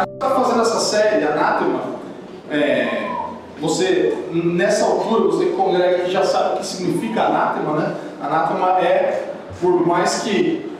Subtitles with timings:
[0.00, 1.80] está fazendo essa série, Anátema,
[2.50, 3.10] é,
[3.60, 5.46] você, nessa altura, você
[6.04, 7.94] que já sabe o que significa anátema, né?
[8.20, 10.70] Anátema é, por mais que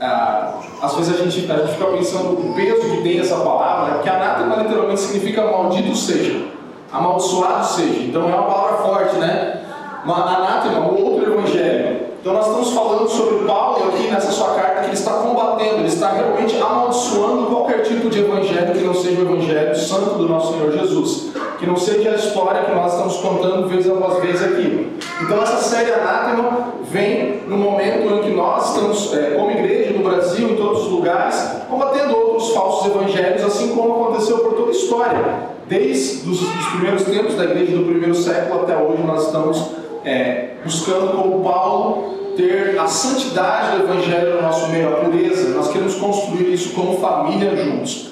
[0.00, 3.96] ah, às vezes a gente, a gente fica pensando o peso que tem essa palavra,
[3.96, 6.46] é que anátema literalmente significa maldito seja,
[6.92, 8.00] amaldiçoado seja.
[8.00, 9.64] Então é uma palavra forte, né?
[10.04, 11.87] Anátema, o outro evangelho.
[12.28, 15.88] Então nós estamos falando sobre Paulo aqui nessa sua carta que ele está combatendo, ele
[15.88, 20.52] está realmente amaldiçoando qualquer tipo de evangelho que não seja o evangelho santo do nosso
[20.52, 24.92] Senhor Jesus, que não seja a história que nós estamos contando vez após vez aqui.
[25.22, 30.04] Então essa série Anátema vem no momento em que nós estamos, é, como igreja no
[30.04, 34.72] Brasil, em todos os lugares, combatendo outros falsos evangelhos, assim como aconteceu por toda a
[34.72, 35.48] história.
[35.66, 39.70] Desde os, os primeiros tempos da igreja do primeiro século até hoje, nós estamos
[40.04, 45.48] é, buscando como Paulo ter a santidade do Evangelho no nosso meio, a pureza.
[45.48, 48.10] Nós queremos construir isso como família juntos.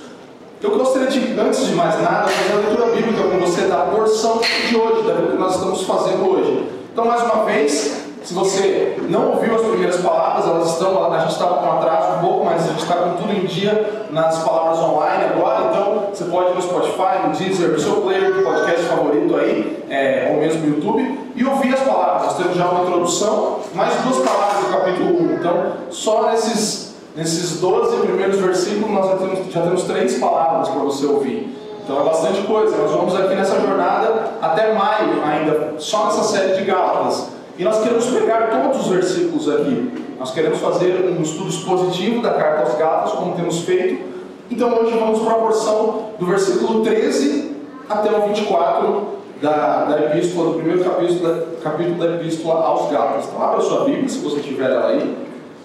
[0.61, 4.41] Eu gostaria de, antes de mais nada, fazer a leitura bíblica com você da porção
[4.69, 6.67] de hoje, da que nós estamos fazendo hoje.
[6.93, 7.96] Então, mais uma vez,
[8.27, 12.19] se você não ouviu as primeiras palavras, elas estão, a gente estava com atraso um
[12.19, 16.25] pouco, mas a gente está com tudo em dia nas palavras online agora, então você
[16.25, 20.41] pode ir no Spotify, no Deezer, no seu player de podcast favorito aí, é, ou
[20.41, 22.23] mesmo no YouTube, e ouvir as palavras.
[22.25, 25.35] Nós temos já uma introdução, mais duas palavras do capítulo 1.
[25.35, 30.81] Então, só nesses, nesses 12 primeiros versículos nós já temos, já temos três palavras para
[30.81, 31.57] você ouvir.
[31.85, 32.77] Então é bastante coisa.
[32.77, 37.36] Nós vamos aqui nessa jornada até maio ainda, só nessa série de Gálatas.
[37.59, 39.91] E nós queremos pegar todos os versículos aqui.
[40.19, 44.05] Nós queremos fazer um estudo expositivo da carta aos Gálatas, como temos feito.
[44.51, 47.57] Então hoje vamos para a porção do versículo 13
[47.89, 53.27] até o 24 da, da epístola, do primeiro capítulo da, capítulo da epístola aos Gálatas.
[53.27, 55.17] Então abra sua Bíblia, se você tiver ela aí.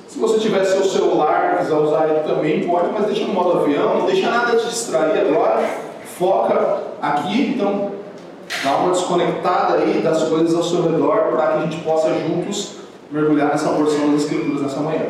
[0.08, 4.00] Se você tiver seu celular, quiser usar ele também, pode, mas deixa no modo avião,
[4.00, 5.64] não deixa nada te distrair agora.
[6.18, 7.92] Foca aqui, então
[8.64, 12.76] Dá uma desconectada aí das coisas ao seu redor para que a gente possa juntos
[13.10, 15.08] mergulhar nessa porção das Escrituras nessa manhã.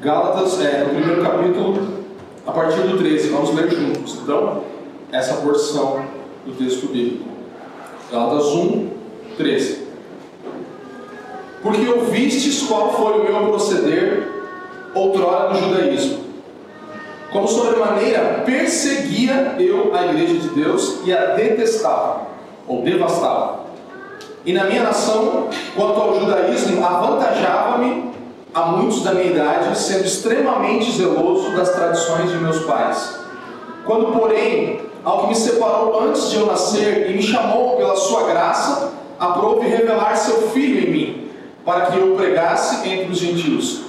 [0.00, 2.02] Gálatas, é, no primeiro capítulo,
[2.46, 4.18] a partir do 13, vamos ler juntos.
[4.22, 4.64] Então,
[5.12, 6.06] essa porção
[6.46, 7.28] do texto bíblico.
[8.10, 8.90] Gálatas 1,
[9.36, 9.86] 13.
[11.62, 14.28] Porque ouvistes qual foi o meu proceder
[14.94, 16.31] outrora no judaísmo
[17.32, 22.26] como sobremaneira perseguia eu a igreja de Deus e a detestava,
[22.68, 23.62] ou devastava.
[24.44, 28.12] E na minha nação, quanto ao judaísmo, avantajava-me
[28.54, 33.20] a muitos da minha idade, sendo extremamente zeloso das tradições de meus pais.
[33.86, 38.24] Quando, porém, ao que me separou antes de eu nascer e me chamou pela sua
[38.24, 41.28] graça, aprove revelar seu filho em mim,
[41.64, 43.81] para que eu pregasse entre os gentios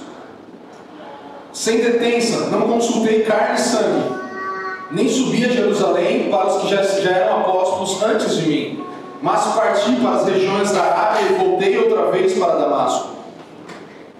[1.54, 4.12] sem detença, não consultei carne e sangue,
[4.90, 8.84] nem subi a Jerusalém para os que já, já eram apóstolos antes de mim,
[9.22, 13.14] mas parti para as regiões da Arábia e voltei outra vez para Damasco.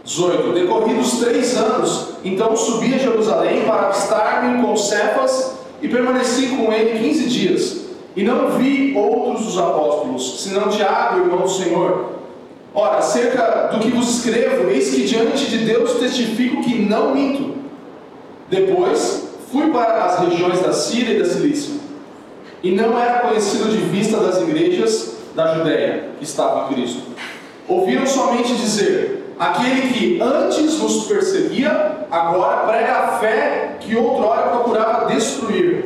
[0.05, 0.53] 18.
[0.53, 7.01] Decorridos três anos, então subi a Jerusalém para avistar-me com Cefas e permaneci com ele
[7.01, 7.85] quinze dias.
[8.15, 12.11] E não vi outros dos apóstolos, senão Tiago, irmão do Senhor,
[12.75, 17.55] Ora, acerca do que vos escrevo, eis que diante de Deus testifico que não minto.
[18.51, 21.75] Depois fui para as regiões da Síria e da Cilícia,
[22.65, 27.03] e não era conhecido de vista das igrejas da Judéia que estavam em Cristo.
[27.69, 35.15] Ouviram somente dizer: aquele que antes nos perseguia, agora prega a fé que outrora procurava
[35.15, 35.85] destruir.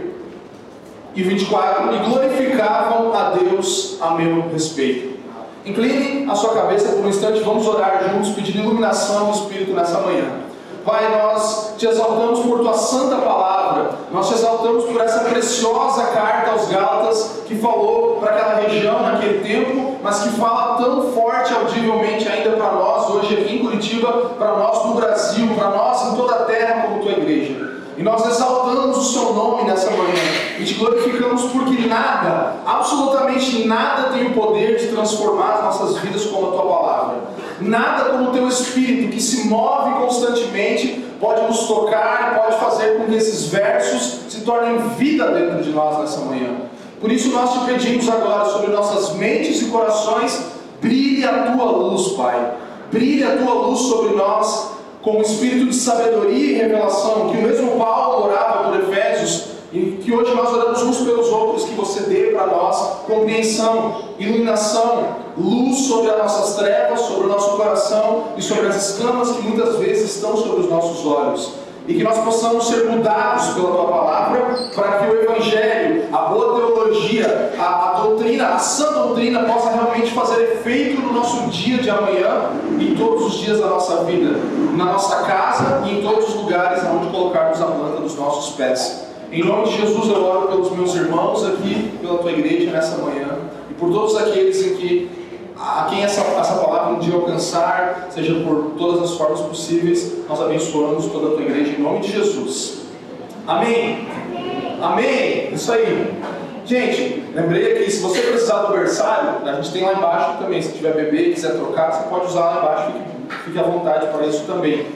[1.15, 5.08] E 24: e glorificavam a Deus a meu respeito.
[5.69, 10.01] Incline a sua cabeça por um instante, vamos orar juntos, pedindo iluminação do Espírito nessa
[10.01, 10.25] manhã.
[10.83, 16.53] Pai, nós te exaltamos por tua santa palavra, nós te exaltamos por essa preciosa carta
[16.53, 22.27] aos Gálatas que falou para aquela região naquele tempo, mas que fala tão forte audivelmente
[22.27, 26.35] ainda para nós hoje aqui em Curitiba, para nós no Brasil, para nós em toda
[26.35, 27.83] a terra como tua igreja.
[27.99, 34.11] E nós exaltamos o seu nome nessa manhã e te glorificamos porque nada, absolutamente nada
[34.11, 37.17] tem o poder de transformar as nossas vidas como a tua palavra.
[37.61, 43.05] Nada como o teu espírito que se move constantemente pode nos tocar pode fazer com
[43.05, 46.57] que esses versos se tornem vida dentro de nós nessa manhã.
[47.01, 50.43] Por isso nós te pedimos agora sobre nossas mentes e corações,
[50.81, 52.55] brilhe a tua luz, Pai.
[52.91, 54.73] Brilhe a tua luz sobre nós
[55.03, 58.58] com o espírito de sabedoria e revelação, que o mesmo Paulo orava
[60.09, 65.05] que hoje nós oramos uns pelos outros, que você dê para nós compreensão, iluminação,
[65.37, 69.77] luz sobre as nossas trevas, sobre o nosso coração e sobre as escamas que muitas
[69.77, 71.53] vezes estão sobre os nossos olhos.
[71.87, 76.57] E que nós possamos ser mudados pela tua palavra, para que o Evangelho, a boa
[76.57, 81.91] teologia, a, a doutrina, a sã doutrina possa realmente fazer efeito no nosso dia de
[81.91, 84.39] amanhã e todos os dias da nossa vida,
[84.75, 89.08] na nossa casa e em todos os lugares onde colocarmos a planta dos nossos pés.
[89.31, 93.29] Em nome de Jesus eu oro pelos meus irmãos aqui, pela tua igreja nessa manhã
[93.71, 95.11] e por todos aqueles em que
[95.55, 100.41] a quem essa, essa palavra um dia alcançar, seja por todas as formas possíveis, nós
[100.41, 102.83] abençoamos toda a tua igreja em nome de Jesus.
[103.47, 104.09] Amém?
[104.81, 105.53] Amém?
[105.53, 106.15] Isso aí.
[106.65, 110.63] Gente, lembrei aqui, se você precisar do berçário, a gente tem lá embaixo também.
[110.63, 114.07] Se tiver bebê e quiser trocar, você pode usar lá embaixo, fique, fique à vontade
[114.07, 114.87] para isso também.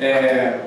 [0.00, 0.58] É,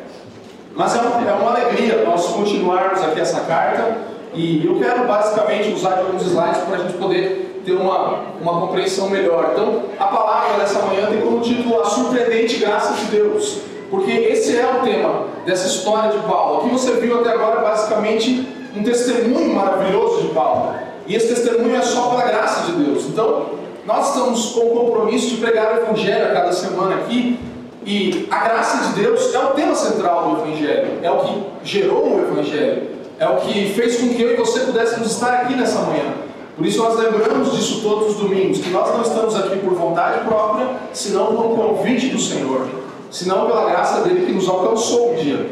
[0.75, 3.97] mas é uma, é uma alegria nós continuarmos aqui essa carta
[4.33, 9.09] e eu quero basicamente usar alguns slides para a gente poder ter uma, uma compreensão
[9.09, 9.51] melhor.
[9.51, 13.59] Então, a palavra dessa manhã tem como título A Surpreendente Graça de Deus,
[13.89, 16.61] porque esse é o tema dessa história de Paulo.
[16.61, 20.75] Aqui você viu até agora basicamente um testemunho maravilhoso de Paulo,
[21.05, 23.05] e esse testemunho é só pela graça de Deus.
[23.05, 23.47] Então,
[23.85, 27.37] nós estamos com o compromisso de pregar o Evangelho a cada semana aqui,
[27.85, 32.15] e a graça de Deus é o tema central do Evangelho, é o que gerou
[32.15, 35.81] o Evangelho, é o que fez com que eu e você pudéssemos estar aqui nessa
[35.81, 36.13] manhã.
[36.55, 40.23] Por isso nós lembramos disso todos os domingos, que nós não estamos aqui por vontade
[40.25, 42.67] própria, senão por convite do Senhor,
[43.09, 45.49] senão pela graça dele que nos alcançou um dia.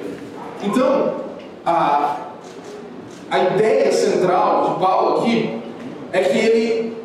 [0.61, 1.15] Então,
[1.65, 2.15] a,
[3.31, 5.61] a ideia central de Paulo aqui
[6.11, 6.98] é que ele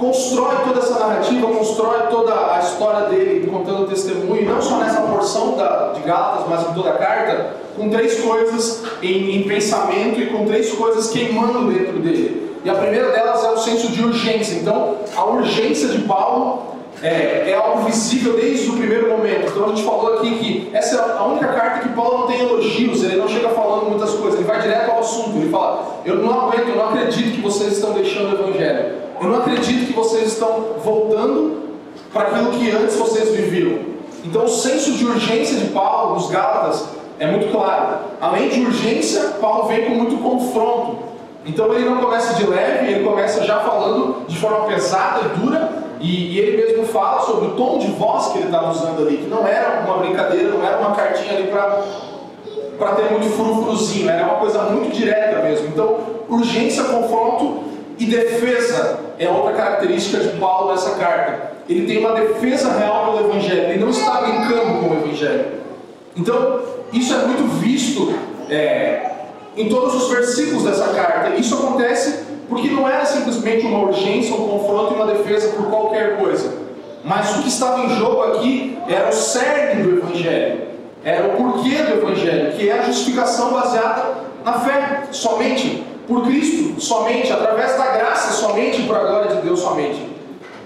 [0.00, 5.02] constrói toda essa narrativa, constrói toda a história dele, contando o testemunho, não só nessa
[5.02, 10.18] porção da, de Gálatas, mas em toda a carta, com três coisas em, em pensamento
[10.18, 12.50] e com três coisas queimando dentro dele.
[12.64, 14.54] E a primeira delas é o senso de urgência.
[14.54, 16.70] Então, a urgência de Paulo
[17.02, 19.50] é, é, algo visível desde o primeiro momento.
[19.50, 22.40] Então, a gente falou aqui que essa é a única carta que Paulo não tem
[22.40, 25.36] elogios, ele não chega falando muitas coisas, ele vai direto ao assunto.
[25.36, 28.99] Ele fala: Eu não aguento, eu não acredito que vocês estão deixando o Evangelho.
[29.20, 31.60] Eu não acredito que vocês estão voltando
[32.10, 33.78] para aquilo que antes vocês viviam.
[34.24, 36.86] Então, o senso de urgência de Paulo, nos Gálatas,
[37.18, 37.98] é muito claro.
[38.18, 41.10] Além de urgência, Paulo vem com muito confronto.
[41.44, 45.70] Então ele não começa de leve, ele começa já falando de forma pesada e dura,
[46.00, 49.18] e, e ele mesmo fala sobre o tom de voz que ele estava usando ali,
[49.18, 54.24] que não era uma brincadeira, não era uma cartinha ali para ter muito furufuruzinho, era
[54.24, 55.68] uma coisa muito direta mesmo.
[55.68, 57.64] Então, urgência, confronto
[57.98, 61.52] e defesa é outra característica de Paulo nessa carta.
[61.68, 65.60] Ele tem uma defesa real pelo Evangelho, ele não está brincando com o Evangelho.
[66.16, 66.60] Então,
[66.92, 68.12] isso é muito visto.
[68.48, 69.10] É,
[69.56, 71.34] em todos os versículos dessa carta.
[71.36, 76.18] Isso acontece porque não era simplesmente uma urgência, um confronto e uma defesa por qualquer
[76.18, 76.52] coisa.
[77.04, 80.62] Mas o que estava em jogo aqui era o cerne do Evangelho,
[81.04, 86.80] era o porquê do Evangelho, que é a justificação baseada na fé, somente por Cristo,
[86.80, 90.08] somente, através da graça, somente, para a glória de Deus, somente.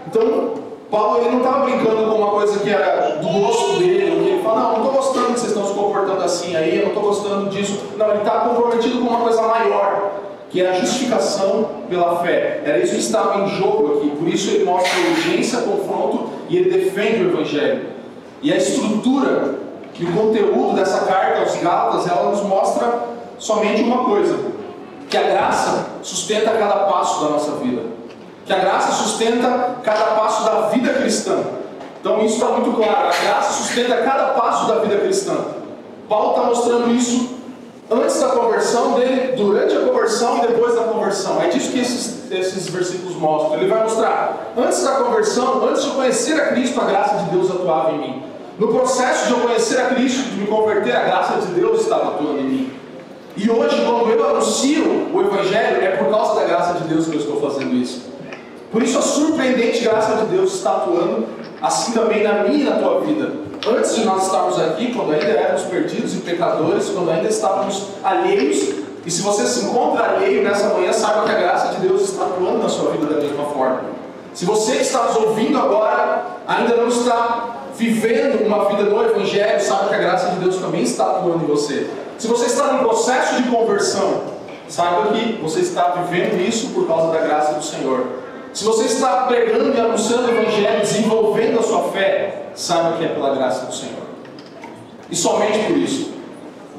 [0.07, 0.55] Então,
[0.91, 4.63] Paulo ele não estava brincando com uma coisa que era do gosto dele, ele fala,
[4.63, 7.51] não, não estou gostando que vocês estão se comportando assim aí, eu não estou gostando
[7.51, 7.79] disso.
[7.99, 10.13] Não, ele está comprometido com uma coisa maior,
[10.49, 12.63] que é a justificação pela fé.
[12.65, 14.11] Era isso que estava em jogo aqui.
[14.17, 17.83] Por isso ele mostra urgência, confronto e ele defende o Evangelho.
[18.41, 19.59] E a estrutura
[19.99, 23.01] e o conteúdo dessa carta aos Gálatas, ela nos mostra
[23.39, 24.54] somente uma coisa:
[25.09, 27.95] que a graça sustenta cada passo da nossa vida
[28.47, 31.39] que a graça sustenta cada passo da vida cristã.
[32.01, 35.37] Então isso está muito claro, a graça sustenta cada passo da vida cristã.
[36.09, 37.35] Paulo está mostrando isso
[37.91, 41.41] antes da conversão dele, durante a conversão e depois da conversão.
[41.43, 43.55] É disso que esses, esses versículos mostram.
[43.55, 47.51] Ele vai mostrar, antes da conversão, antes de conhecer a Cristo, a graça de Deus
[47.51, 48.23] atuava em mim.
[48.59, 52.09] No processo de eu conhecer a Cristo, de me converter, a graça de Deus estava
[52.09, 52.73] atuando em mim.
[53.37, 57.17] E hoje, quando eu anuncio o Evangelho, é por causa da graça de Deus que
[57.17, 58.03] eu estou fazendo isso.
[58.71, 61.27] Por isso a surpreendente graça de Deus está atuando
[61.61, 63.33] assim também na minha e na tua vida.
[63.67, 68.75] antes de nós estarmos aqui, quando ainda éramos perdidos e pecadores, quando ainda estávamos alheios.
[69.07, 72.25] E se você se encontra alheio nessa manhã, saiba que a graça de Deus está
[72.25, 73.94] atuando na sua vida da mesma forma.
[74.35, 79.61] Se você que está nos ouvindo agora ainda não está vivendo uma vida no Evangelho,
[79.61, 81.89] sabe que a graça de Deus também está atuando em você.
[82.19, 84.23] Se você está num processo de conversão,
[84.69, 88.07] saiba que você está vivendo isso por causa da graça do Senhor.
[88.53, 93.09] Se você está pregando e anunciando o Evangelho, desenvolvendo a sua fé, saiba que é
[93.09, 94.03] pela graça do Senhor.
[95.09, 96.13] E somente por isso.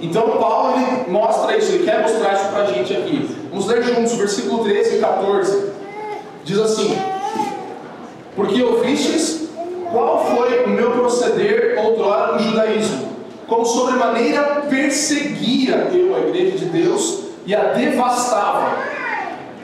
[0.02, 3.48] Então Paulo ele mostra isso, ele quer mostrar isso para a gente aqui.
[3.50, 5.72] Vamos ler juntos, versículo 13 e 14.
[6.44, 7.15] Diz assim:
[8.36, 9.50] Porque ouvistes
[9.92, 13.16] qual foi o meu proceder outrora no judaísmo,
[13.48, 18.78] como sobremaneira perseguia eu a igreja de Deus e a devastava.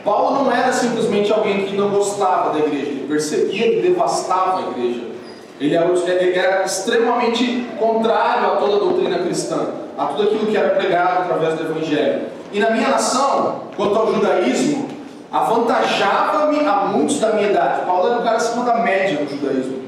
[0.05, 4.71] Paulo não era simplesmente alguém que não gostava da igreja, ele perseguia e devastava a
[4.71, 5.11] igreja.
[5.59, 10.57] Ele era, ele era, extremamente contrário a toda a doutrina cristã, a tudo aquilo que
[10.57, 12.21] era pregado através do Evangelho.
[12.51, 14.89] E na minha nação, quanto ao judaísmo,
[15.31, 17.85] avantajava-me a muitos da minha idade.
[17.85, 19.81] Paulo era o cara acima da média no judaísmo.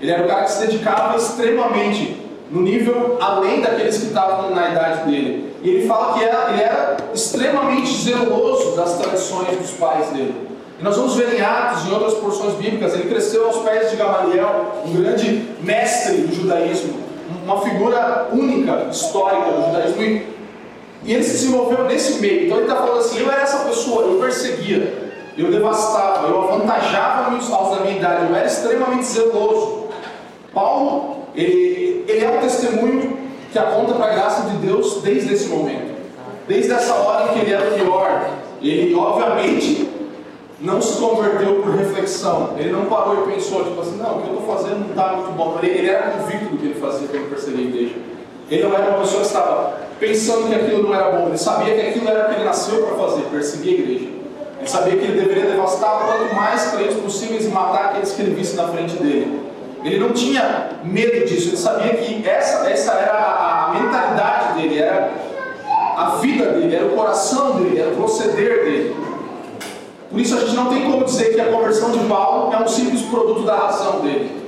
[0.00, 4.70] Ele era o cara que se dedicava extremamente, no nível além daqueles que estavam na
[4.70, 5.54] idade dele.
[5.62, 10.46] E ele fala que era, ele era extremamente zeloso das tradições dos pais dele.
[10.78, 13.96] E nós vamos ver em Atos, em outras porções bíblicas, ele cresceu aos pés de
[13.96, 16.94] Gamaliel, um grande mestre do judaísmo,
[17.44, 20.35] uma figura única, histórica do judaísmo.
[21.06, 22.46] E ele se desenvolveu nesse meio.
[22.46, 27.36] Então ele está falando assim: eu era essa pessoa, eu perseguia, eu devastava, eu avantajava
[27.36, 29.86] os aos da minha idade, eu era extremamente zeloso.
[30.52, 33.18] Paulo, ele, ele é um testemunho
[33.52, 35.94] que aponta para a graça de Deus desde esse momento.
[36.48, 39.88] Desde essa hora em que ele era pior, ele obviamente
[40.60, 42.54] não se converteu por reflexão.
[42.58, 45.12] Ele não parou e pensou, tipo assim, não, o que eu estou fazendo não está
[45.12, 45.58] muito bom.
[45.62, 47.94] Ele, ele era convicto do que ele fazia quando percebia a igreja.
[48.50, 51.28] Ele não era uma pessoa que estava pensando que aquilo não era bom.
[51.28, 54.08] Ele sabia que aquilo era o que ele nasceu para fazer, perseguir a igreja.
[54.58, 58.34] Ele sabia que ele deveria devastar quanto mais crentes possíveis e matar aqueles que ele
[58.34, 59.40] visse na frente dele.
[59.84, 64.80] Ele não tinha medo disso, ele sabia que essa, essa era a, a mentalidade dele,
[64.80, 65.12] era
[65.96, 68.96] a vida dele, era o coração dele, era o proceder dele.
[70.10, 72.66] Por isso a gente não tem como dizer que a conversão de Paulo é um
[72.66, 74.45] simples produto da razão dele.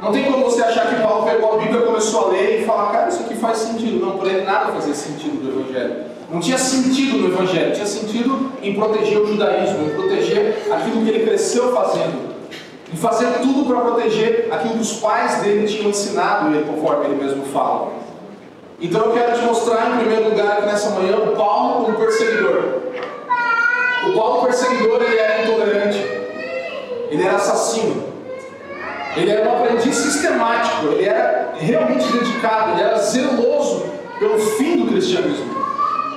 [0.00, 2.92] Não tem como você achar que Paulo pegou a Bíblia, começou a ler e falar,
[2.92, 4.04] cara, isso aqui faz sentido.
[4.04, 6.04] Não, por ele nada fazia sentido do Evangelho.
[6.30, 11.10] Não tinha sentido no Evangelho, tinha sentido em proteger o judaísmo, em proteger aquilo que
[11.10, 12.28] ele cresceu fazendo.
[12.92, 17.22] Em fazer tudo para proteger aquilo que os pais dele tinham ensinado ele, conforme ele
[17.22, 17.92] mesmo fala.
[18.80, 22.82] Então eu quero te mostrar, em primeiro lugar, aqui nessa manhã, o Paulo como perseguidor.
[24.06, 25.98] O Paulo perseguidor ele era intolerante,
[27.10, 28.04] ele era assassino,
[29.18, 33.86] ele era um aprendiz sistemático, ele era realmente dedicado, ele era zeloso
[34.18, 35.58] pelo fim do cristianismo.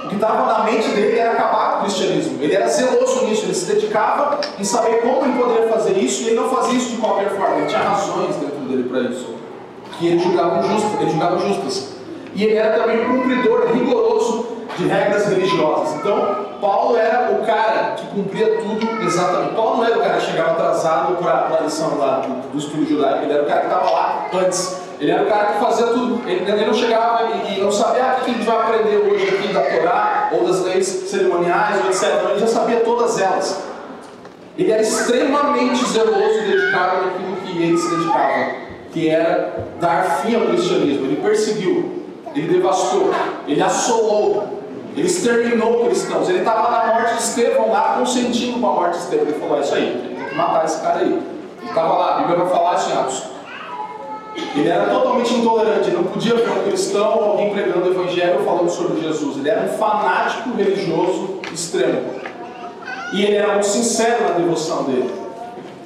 [0.05, 2.37] O que estava na mente dele era acabar com o cristianismo.
[2.41, 6.27] Ele era zeloso nisso, ele se dedicava em saber como ele poderia fazer isso e
[6.27, 9.35] ele não fazia isso de qualquer forma, ele tinha razões dentro dele para isso.
[9.97, 11.93] Que ele julgava justas.
[12.33, 14.40] E ele era também um cumpridor rigoroso
[14.81, 15.95] de regras religiosas.
[15.95, 19.55] Então, Paulo era o cara que cumpria tudo exatamente.
[19.55, 22.87] Paulo não era o cara que chegava atrasado para a lição lá do, do estudo
[22.87, 24.81] judaico, ele era o cara que estava lá antes.
[24.99, 26.29] Ele era o cara que fazia tudo.
[26.29, 28.97] Ele, ele não chegava e, e, não sabia ah, o que a gente vai aprender
[28.97, 32.29] hoje aqui da Torá, ou das leis cerimoniais, ou etc.
[32.29, 33.63] Ele já sabia todas elas.
[34.55, 38.51] Ele era extremamente zeloso e dedicado naquilo que ele se dedicava,
[38.91, 41.05] que era dar fim ao cristianismo.
[41.07, 43.09] Ele perseguiu, ele devastou,
[43.47, 44.60] ele assolou
[44.95, 46.27] ele exterminou cristãos.
[46.27, 49.27] Ele estava na morte de Estevão lá, consentindo com a morte de Estevão.
[49.27, 51.13] Ele falou: é isso aí, tem que matar esse cara aí.
[51.13, 53.23] Ele estava lá, a Bíblia vai falar assim, Atos.
[54.55, 58.43] Ele era totalmente intolerante, ele não podia ver um cristão ou alguém pregando o Evangelho
[58.45, 59.37] falando sobre Jesus.
[59.37, 62.01] Ele era um fanático religioso extremo.
[63.13, 65.11] E ele era muito sincero na devoção dele.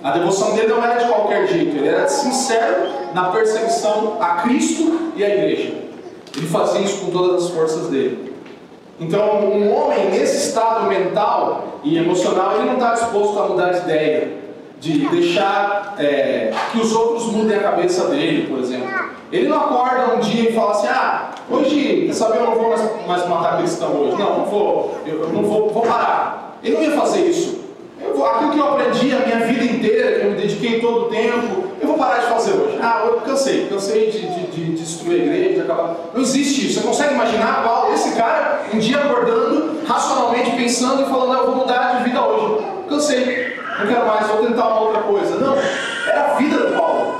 [0.03, 5.11] A devoção dele não era de qualquer jeito, ele era sincero na perseguição a Cristo
[5.15, 5.73] e à igreja.
[6.37, 8.34] Ele fazia isso com todas as forças dele.
[8.99, 13.79] Então, um homem nesse estado mental e emocional, ele não está disposto a mudar de
[13.79, 14.37] ideia,
[14.79, 18.87] de deixar é, que os outros mudem a cabeça dele, por exemplo.
[19.31, 23.07] Ele não acorda um dia e fala assim: Ah, hoje, sabe, eu não vou mais,
[23.07, 24.17] mais matar cristão hoje.
[24.17, 26.57] Não, não vou, eu não vou, vou parar.
[26.63, 27.65] Ele não ia fazer isso.
[28.01, 31.09] Eu, aquilo que eu aprendi a minha vida inteira, que eu me dediquei todo o
[31.09, 31.64] tempo,
[31.97, 32.79] parar de fazer hoje.
[32.81, 35.95] Ah, eu cansei, cansei de, de, de destruir a igreja, acabar.
[36.13, 36.79] Não existe isso.
[36.79, 41.45] Você consegue imaginar Paulo, esse cara, um dia acordando, racionalmente pensando e falando, ah, eu
[41.47, 42.65] vou mudar de vida hoje.
[42.89, 45.35] Cansei, não quero mais, vou tentar uma outra coisa.
[45.35, 45.55] Não,
[46.07, 47.15] era a vida do Paulo.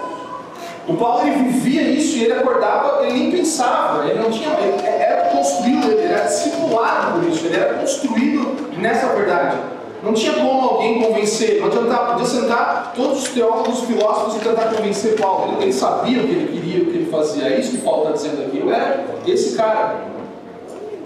[0.88, 4.86] O Paulo ele vivia isso e ele acordava, ele nem pensava, ele não tinha, ele
[4.86, 9.58] era construído, ele era discipulado por isso, ele era construído nessa verdade.
[10.06, 14.40] Não tinha como alguém convencer, não adiantava, podia sentar todos os teólogos, os filósofos e
[14.40, 15.58] tentar convencer Paulo.
[15.60, 17.46] Ele, sabia o que ele queria, o que ele fazia.
[17.46, 18.60] É isso que Paulo está dizendo aqui.
[18.60, 20.06] Eu era esse cara.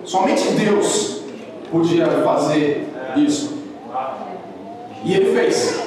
[0.04, 1.22] Somente Deus
[1.72, 3.58] podia fazer isso.
[5.06, 5.82] E ele fez.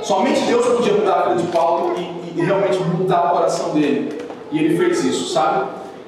[0.00, 4.16] Somente Deus podia mudar a vida de Paulo e, e realmente mudar o coração dele.
[4.52, 5.66] E ele fez isso, sabe?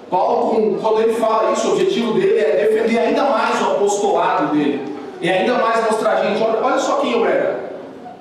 [0.08, 4.95] Paulo, quando ele fala isso, o objetivo dele é defender ainda mais o apostolado dele.
[5.20, 7.66] E ainda mais mostrar a gente, olha, olha só quem eu era.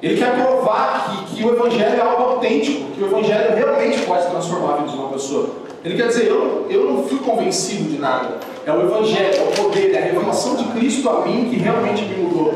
[0.02, 4.28] Ele quer provar que, que o Evangelho é algo autêntico, que o Evangelho realmente pode
[4.28, 5.50] transformar a vida de uma pessoa.
[5.84, 8.38] Ele quer dizer, eu, eu não fui convencido de nada.
[8.66, 12.04] É o Evangelho, é o poder, é a revelação de Cristo a mim que realmente
[12.04, 12.54] me mudou.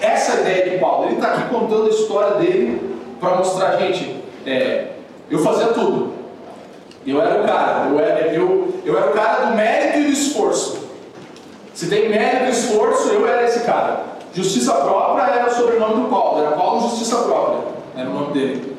[0.00, 1.06] Essa é a ideia de Paulo.
[1.06, 2.80] Ele está aqui contando a história dele
[3.20, 4.88] para mostrar, gente, é,
[5.30, 6.12] eu fazia tudo.
[7.06, 10.10] Eu era o cara, eu era, eu, eu era o cara do mérito e do
[10.10, 10.81] esforço.
[11.74, 14.04] Se tem mérito e esforço, eu era esse cara.
[14.34, 17.60] Justiça própria era o sobrenome do Paulo, era Paulo Justiça Própria,
[17.96, 18.76] era o nome dele.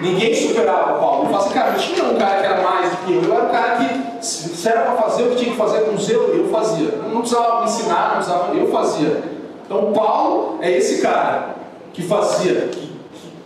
[0.00, 1.24] Ninguém superava o Paulo.
[1.24, 3.22] Eu falo assim, cara, não tinha um cara que era mais do que eu.
[3.22, 5.96] Eu era o cara que, se era para fazer o que tinha que fazer com
[5.96, 6.90] zelo, eu fazia.
[7.10, 9.22] Não precisava me ensinar, não precisava, eu fazia.
[9.64, 11.56] Então, Paulo é esse cara
[11.94, 12.92] que fazia, que,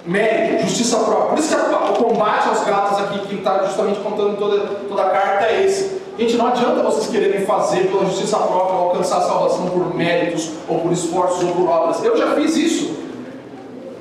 [0.05, 1.29] mérito, justiça própria.
[1.29, 4.59] Por isso que o combate aos gatos aqui, que está justamente contando toda,
[4.89, 6.00] toda a carta, é esse.
[6.21, 10.81] Gente, não adianta vocês quererem fazer pela justiça própria, alcançar a salvação por méritos, ou
[10.81, 12.05] por esforços, ou por obras.
[12.05, 12.95] Eu já fiz isso.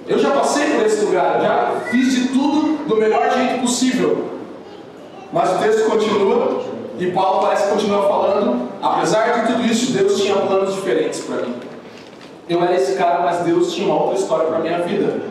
[0.06, 4.26] Eu já passei por esse lugar, já fiz de tudo do melhor jeito possível.
[5.32, 6.62] Mas o texto continua,
[7.00, 11.38] e Paulo parece que continua falando, apesar de tudo isso, Deus tinha planos diferentes para
[11.38, 11.56] mim.
[12.50, 15.22] Eu era esse cara, mas Deus tinha uma outra história para minha vida.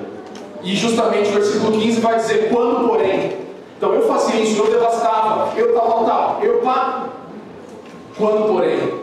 [0.62, 3.47] E justamente o versículo 15 vai dizer, quando porém
[3.78, 7.10] então eu fazia isso, eu devastava, eu tal, tal, tal, eu pá.
[8.16, 8.94] Quando, porém,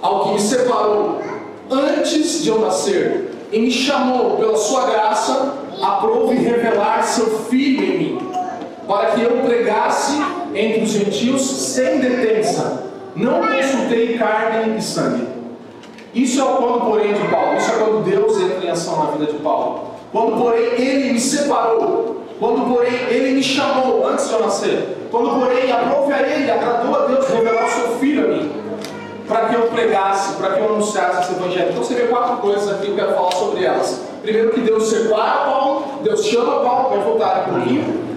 [0.00, 1.20] ao que me separou
[1.70, 7.98] antes de eu nascer e me chamou pela sua graça, aprove revelar seu filho em
[7.98, 8.28] mim,
[8.88, 10.18] para que eu pregasse
[10.54, 12.90] entre os gentios sem detença.
[13.14, 15.28] Não consultei carne e sangue.
[16.14, 17.58] Isso é o quando, porém, de Paulo.
[17.58, 19.92] Isso é quando Deus entra em ação na vida de Paulo.
[20.10, 25.40] Quando, porém, ele me separou quando, porém, ele me chamou antes de eu nascer, quando,
[25.40, 28.52] porém, aprove a ele, agradou a Deus revelar o seu filho a mim,
[29.28, 31.70] para que eu pregasse, para que eu anunciasse esse evangelho.
[31.70, 34.02] Então você vê quatro coisas aqui, eu quero falar sobre elas.
[34.22, 38.12] Primeiro, que Deus separa Paulo, Deus chama Paulo, pode voltar um pouquinho,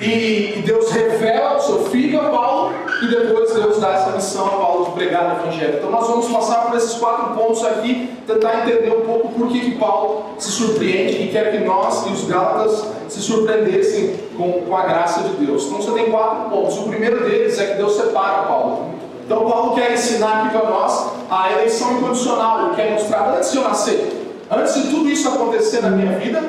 [0.00, 4.50] e, Deus revela o seu filho a Paulo, e depois Deus dá essa missão a
[4.50, 4.65] Paulo
[5.06, 5.76] pregar Evangelho.
[5.78, 9.60] Então nós vamos passar por esses quatro pontos aqui, tentar entender um pouco por que,
[9.60, 14.76] que Paulo se surpreende e quer que nós e os Gálatas se surpreendessem com, com
[14.76, 15.66] a graça de Deus.
[15.66, 16.76] Então você tem quatro pontos.
[16.78, 18.90] O primeiro deles é que Deus separa Paulo.
[19.24, 23.58] Então Paulo quer ensinar aqui para nós a eleição incondicional, ele quer mostrar antes de
[23.58, 26.40] eu nascer, antes de tudo isso acontecer na minha vida,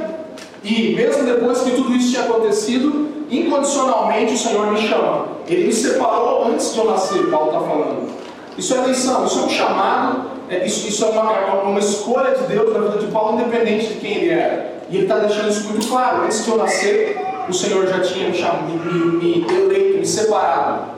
[0.63, 5.25] e mesmo depois que tudo isso tinha acontecido, incondicionalmente o Senhor me chama.
[5.47, 8.16] Ele me separou antes de eu nascer, Paulo está falando.
[8.57, 12.33] Isso é eleição, isso é um chamado, é, isso, isso é uma, é uma escolha
[12.35, 14.77] de Deus na vida de Paulo, independente de quem ele era.
[14.89, 16.23] E ele está deixando isso muito claro.
[16.23, 17.17] Antes de eu nascer,
[17.47, 20.91] o Senhor já tinha me, me, me eleito, me separado.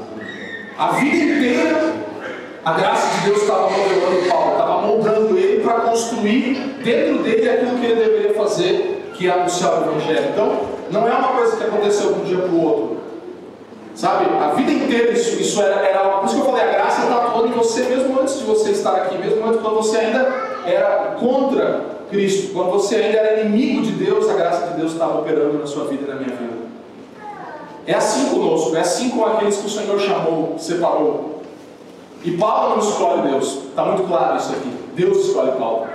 [0.77, 1.93] A vida inteira,
[2.63, 7.77] a graça de Deus estava modelando Paulo, estava moldando ele para construir dentro dele aquilo
[7.77, 10.29] que ele deveria fazer, que é anunciar o Evangelho.
[10.31, 12.98] Então, não é uma coisa que aconteceu de um dia para o outro.
[13.99, 14.27] Sabe?
[14.41, 15.99] A vida inteira isso, isso era, era.
[15.99, 18.69] Por isso que eu falei, a graça está atuando em você mesmo antes de você
[18.71, 20.19] estar aqui, mesmo antes quando você ainda
[20.65, 25.19] era contra Cristo, quando você ainda era inimigo de Deus, a graça de Deus estava
[25.19, 26.69] operando na sua vida e na minha vida.
[27.85, 31.41] É assim conosco, é assim com aqueles que o Senhor chamou, separou.
[32.23, 34.71] E Paulo não escolhe Deus, está muito claro isso aqui.
[34.95, 35.87] Deus escolhe Paulo.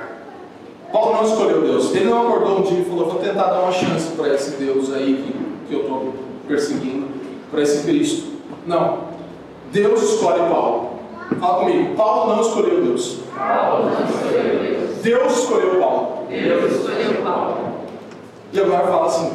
[0.93, 1.95] Paulo não escolheu Deus.
[1.95, 4.93] Ele não acordou um dia e falou: Vou tentar dar uma chance para esse Deus
[4.93, 6.12] aí que, que eu estou
[6.47, 7.13] perseguindo,
[7.55, 8.27] para esse Cristo.
[8.67, 9.05] Não.
[9.73, 10.90] Deus escolhe Paulo.
[11.40, 11.95] Fala comigo.
[11.95, 13.21] Paulo não escolheu Deus.
[13.37, 14.90] Paulo não escolheu Deus.
[15.03, 16.27] Deus escolheu Paulo.
[16.29, 17.57] Deus escolheu Paulo.
[18.53, 19.33] E agora fala assim: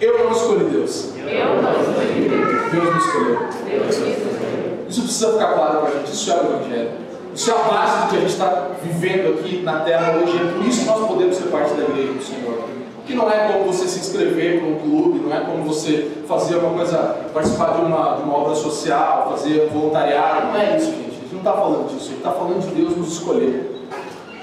[0.00, 1.12] Eu não escolhi Deus.
[1.16, 2.72] Eu não escolhi Deus.
[2.72, 3.38] Deus me escolheu.
[3.64, 4.86] Deus me escolheu.
[4.88, 6.12] Isso precisa ficar claro para a gente.
[6.12, 6.90] Isso é o Evangelho.
[7.32, 10.36] Isso é a base do que a gente está vivendo aqui na Terra hoje.
[10.36, 12.79] É por isso que nós podemos ser parte da igreja do Senhor.
[13.06, 16.56] Que não é como você se inscrever para um clube, não é como você fazer
[16.56, 16.98] uma coisa,
[17.32, 20.48] participar de uma, de uma obra social, fazer voluntariado.
[20.48, 21.10] Não é isso, gente.
[21.10, 22.04] A gente não está falando disso.
[22.04, 23.88] A gente está falando de Deus nos escolher.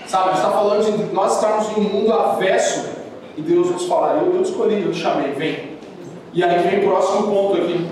[0.08, 2.86] Sabe, a gente está falando de nós estarmos em um mundo avesso
[3.38, 5.78] e Deus nos falar: Eu, eu escolhi, eu te chamei, vem.
[6.34, 7.88] E aí vem o próximo ponto aqui.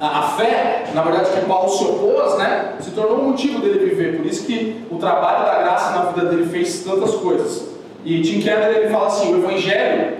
[0.00, 3.90] A, a fé, na verdade, que Paulo se opôs, né, se tornou um motivo dele
[3.90, 4.16] viver.
[4.16, 7.71] Por isso que o trabalho da graça na vida dele fez tantas coisas.
[8.04, 10.18] E Tim Keller ele fala assim: o Evangelho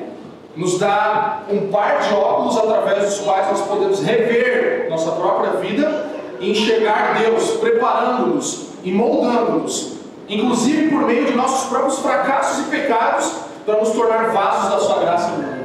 [0.55, 6.07] nos dá um par de óculos através dos quais nós podemos rever nossa própria vida
[6.39, 9.95] e enxergar Deus, preparando-nos e moldando-nos,
[10.29, 13.33] inclusive por meio de nossos próprios fracassos e pecados,
[13.65, 15.63] para nos tornar vasos da sua graça no mundo.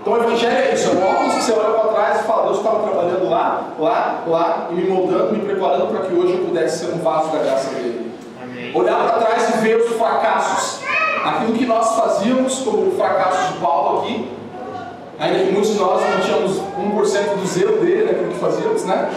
[0.00, 2.44] Então o Evangelho é isso, é um óculos que você olha para trás e fala,
[2.44, 6.44] Deus estava trabalhando lá, lá, lá, e me moldando, me preparando para que hoje eu
[6.46, 8.12] pudesse ser um vaso da graça dele.
[8.42, 8.72] Amém.
[8.74, 10.80] Olhar para trás e ver os fracassos,
[11.24, 14.28] aquilo que nós fazíamos, como o fracasso de Paulo aqui,
[15.18, 19.10] ainda que muitos de nós não tínhamos 1% do zelo dele naquilo que fazíamos, né?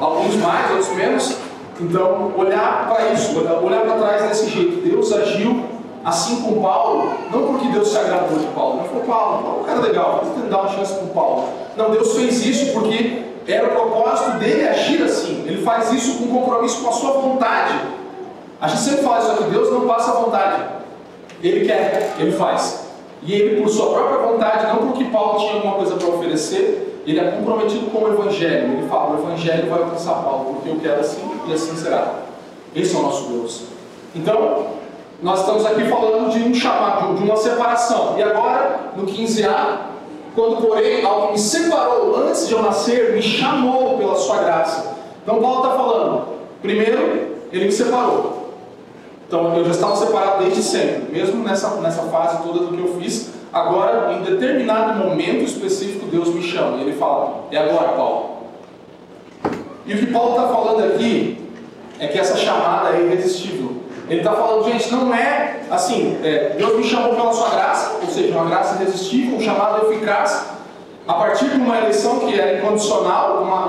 [0.00, 1.36] Alguns mais, outros menos.
[1.78, 4.88] Então, olhar para isso, olhar, para trás desse jeito.
[4.88, 5.64] Deus agiu
[6.04, 9.60] assim com Paulo, não porque Deus se agradou de Paulo, não falou, Paulo, Paulo é
[9.60, 11.48] um cara legal, vamos dar uma chance para Paulo.
[11.76, 15.44] Não, Deus fez isso porque era o propósito dele agir assim.
[15.46, 17.74] Ele faz isso com compromisso com a sua vontade.
[18.60, 20.62] A gente sempre fala isso aqui, Deus não passa a vontade.
[21.42, 22.86] Ele quer, ele faz.
[23.22, 27.20] E ele, por sua própria vontade, não porque Paulo tinha alguma coisa para oferecer, ele
[27.20, 28.72] é comprometido com o Evangelho.
[28.72, 32.14] Ele fala: o Evangelho vai alcançar Paulo, porque eu quero assim e assim será.
[32.74, 33.62] Esse é o nosso Deus.
[34.14, 34.66] Então,
[35.22, 38.14] nós estamos aqui falando de um chamado, de uma separação.
[38.18, 39.78] E agora, no 15a,
[40.34, 44.94] quando porém algo me separou antes de eu nascer, me chamou pela sua graça.
[45.22, 46.28] Então Paulo está falando,
[46.60, 48.45] primeiro, ele me separou.
[49.26, 53.00] Então eu já estava separado desde sempre, mesmo nessa, nessa fase toda do que eu
[53.00, 53.30] fiz.
[53.52, 56.78] Agora, em determinado momento específico, Deus me chama.
[56.78, 58.36] E ele fala, é agora, Paulo.
[59.84, 61.50] E o que Paulo está falando aqui
[61.98, 63.76] é que essa chamada é irresistível.
[64.08, 68.08] Ele está falando, gente, não é assim, é, Deus me chamou pela sua graça, ou
[68.08, 70.46] seja, uma graça irresistível, um chamado eficaz,
[71.06, 73.66] a partir de uma eleição que era incondicional, uma,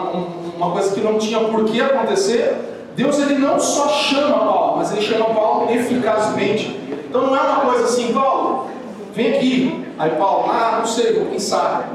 [0.57, 2.55] uma coisa que não tinha por que acontecer,
[2.97, 6.75] Deus ele não só chama Paulo, mas ele chama Paulo eficazmente.
[7.07, 8.71] Então não é uma coisa assim, Paulo,
[9.13, 9.85] vem aqui.
[9.99, 11.93] Aí Paulo, ah, não sei, vou pensar.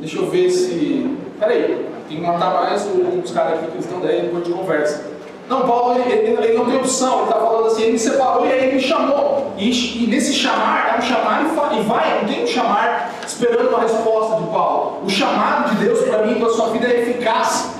[0.00, 1.16] Deixa eu ver se.
[1.38, 5.12] Peraí, tem que matar mais uns caras aqui que estão daí, depois de conversa.
[5.48, 8.44] Não, Paulo ele, ele, ele não tem opção, ele está falando assim, ele me separou
[8.44, 9.52] e aí ele me chamou.
[9.56, 13.68] E, e nesse chamar, é um chamar e, e vai, não tem um chamar esperando
[13.68, 15.02] uma resposta de Paulo.
[15.04, 17.71] O chamado de Deus para mim, para a sua vida é eficaz.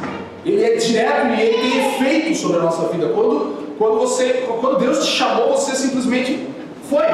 [0.44, 3.08] Ele é direto e ele tem efeito sobre a nossa vida.
[3.14, 6.48] Quando, quando, você, quando Deus te chamou, você simplesmente
[6.88, 7.04] foi.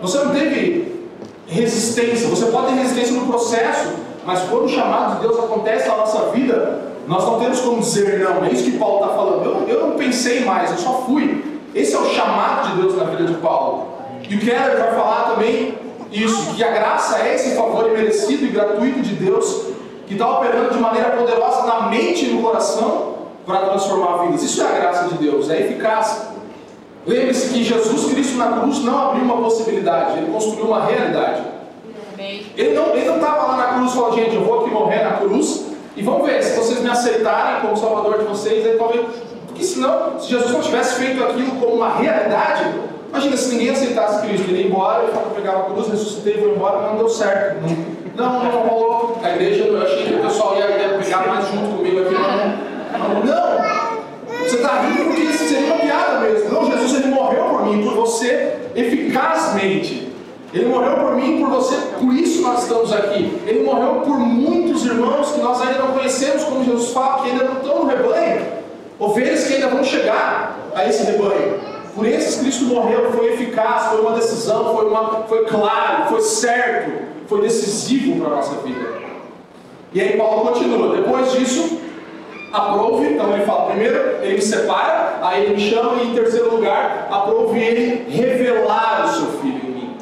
[0.00, 1.06] Você não teve
[1.46, 2.28] resistência.
[2.28, 6.30] Você pode ter resistência no processo, mas quando o chamado de Deus acontece na nossa
[6.30, 9.44] vida, nós não temos como dizer não, é isso que Paulo está falando.
[9.44, 11.44] Eu, eu não pensei mais, eu só fui.
[11.74, 13.88] Esse é o chamado de Deus na vida de Paulo.
[14.28, 15.74] E o Keller vai falar também
[16.10, 19.67] isso, que a graça é esse favor imerecido e gratuito de Deus
[20.08, 23.14] que está operando de maneira poderosa na mente e no coração
[23.46, 24.42] para transformar vidas.
[24.42, 26.28] Isso é a graça de Deus, é eficaz.
[27.06, 31.42] Lembre-se que Jesus Cristo na cruz não abriu uma possibilidade, ele construiu uma realidade.
[32.56, 35.66] Ele não estava lá na cruz falando, gente, eu vou aqui morrer na cruz
[35.96, 39.06] e vamos ver, se vocês me aceitarem como salvador de vocês, aí talvez.
[39.46, 42.72] Porque senão, se Jesus não tivesse feito aquilo como uma realidade,
[43.08, 46.78] imagina se ninguém aceitasse Cristo, ele ia embora, ele pegava a cruz, ressuscitei, foi embora,
[46.78, 47.62] mas não deu certo.
[48.14, 49.18] Não, não, não rolou.
[49.22, 49.97] A igreja, eu achei
[50.38, 53.24] pessoal ia, ia pegar mais junto comigo aqui, não.
[53.24, 54.38] Não!
[54.44, 56.50] Você está rindo porque isso seria uma piada mesmo.
[56.52, 60.08] Não, Jesus ele morreu por mim, por você, eficazmente.
[60.54, 63.36] Ele morreu por mim, por você, por isso nós estamos aqui.
[63.46, 67.44] Ele morreu por muitos irmãos que nós ainda não conhecemos, como Jesus fala, que ainda
[67.44, 68.46] não estão no rebanho.
[68.98, 71.60] Ovelhas que ainda vão chegar a esse rebanho.
[71.94, 76.92] Por esses Cristo morreu, foi eficaz, foi uma decisão, foi, uma, foi claro, foi certo,
[77.26, 78.97] foi decisivo para a nossa vida.
[79.92, 81.78] E aí Paulo continua, depois disso,
[82.52, 86.54] aprove, então ele fala, primeiro ele me separa, aí ele me chama, e em terceiro
[86.54, 89.96] lugar, aprove ele revelar o seu filho em mim.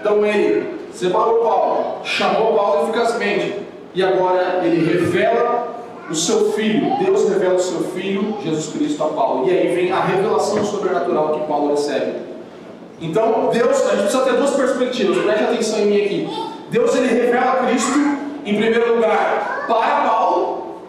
[0.00, 3.62] Então ele separou Paulo, chamou Paulo eficazmente,
[3.94, 5.74] e agora ele revela
[6.10, 9.48] o seu filho, Deus revela o seu filho, Jesus Cristo, a Paulo.
[9.48, 12.12] E aí vem a revelação sobrenatural que Paulo recebe.
[13.00, 16.28] Então, Deus, a gente precisa ter duas perspectivas, preste atenção em mim aqui.
[16.70, 18.13] Deus ele revela Cristo,
[18.44, 20.80] em primeiro lugar, para Paulo.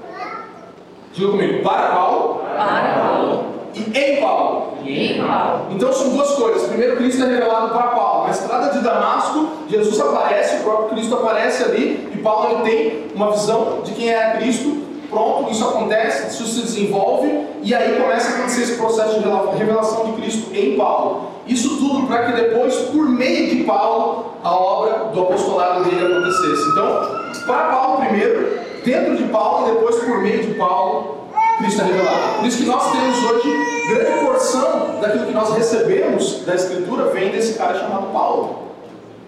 [1.13, 2.41] Diga comigo, para Paulo.
[2.57, 3.45] Para Paulo.
[3.73, 4.73] E em Paulo.
[4.83, 5.67] E em Paulo.
[5.71, 6.67] Então são duas coisas.
[6.67, 8.25] Primeiro, Cristo é revelado para Paulo.
[8.25, 13.07] Na estrada de Damasco, Jesus aparece, o próprio Cristo aparece ali, e Paulo ele tem
[13.15, 14.83] uma visão de quem é Cristo.
[15.09, 20.05] Pronto, isso acontece, isso se desenvolve, e aí começa a acontecer esse processo de revelação
[20.05, 21.34] de Cristo em Paulo.
[21.47, 26.69] Isso tudo para que depois, por meio de Paulo, a obra do apostolado dele acontecesse.
[26.71, 31.25] Então, para Paulo primeiro, dentro de Paulo e depois por meio de Paulo,
[31.59, 32.39] Cristo é revelado.
[32.39, 37.29] Por isso que nós temos hoje grande porção daquilo que nós recebemos da Escritura vem
[37.29, 38.65] desse cara chamado Paulo.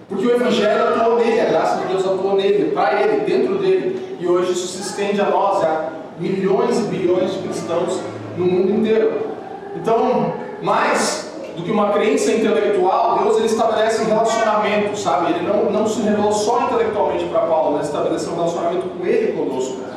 [0.10, 4.18] Porque o Evangelho atuou nele, a graça de Deus atuou nele, para ele, dentro dele.
[4.20, 8.00] E hoje isso se estende a nós, a milhões e bilhões de cristãos
[8.38, 9.28] no mundo inteiro.
[9.76, 11.27] Então, mais
[11.58, 15.34] do que uma crença intelectual, Deus ele estabelece relacionamento, sabe?
[15.34, 19.34] Ele não, não se revelou só intelectualmente para Paulo, mas estabeleceu um relacionamento com ele
[19.34, 19.88] conosco.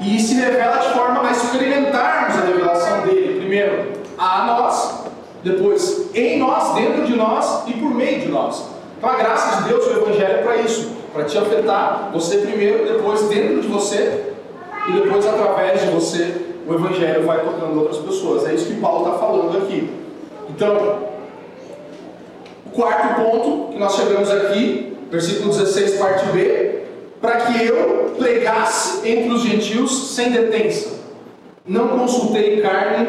[0.00, 5.04] E se revela de forma a experimentarmos a revelação dele, primeiro a nós,
[5.44, 8.64] depois em nós, dentro de nós e por meio de nós.
[8.98, 12.86] Então a graça de Deus, o Evangelho é para isso, para te afetar, você primeiro,
[12.86, 14.32] depois dentro de você
[14.88, 18.46] e depois através de você o Evangelho vai tocando outras pessoas.
[18.48, 20.01] É isso que Paulo está falando aqui.
[20.50, 20.98] Então,
[22.66, 26.82] o quarto ponto que nós chegamos aqui, versículo 16, parte B,
[27.20, 31.00] para que eu pregasse entre os gentios sem detença.
[31.66, 33.08] Não consultei carne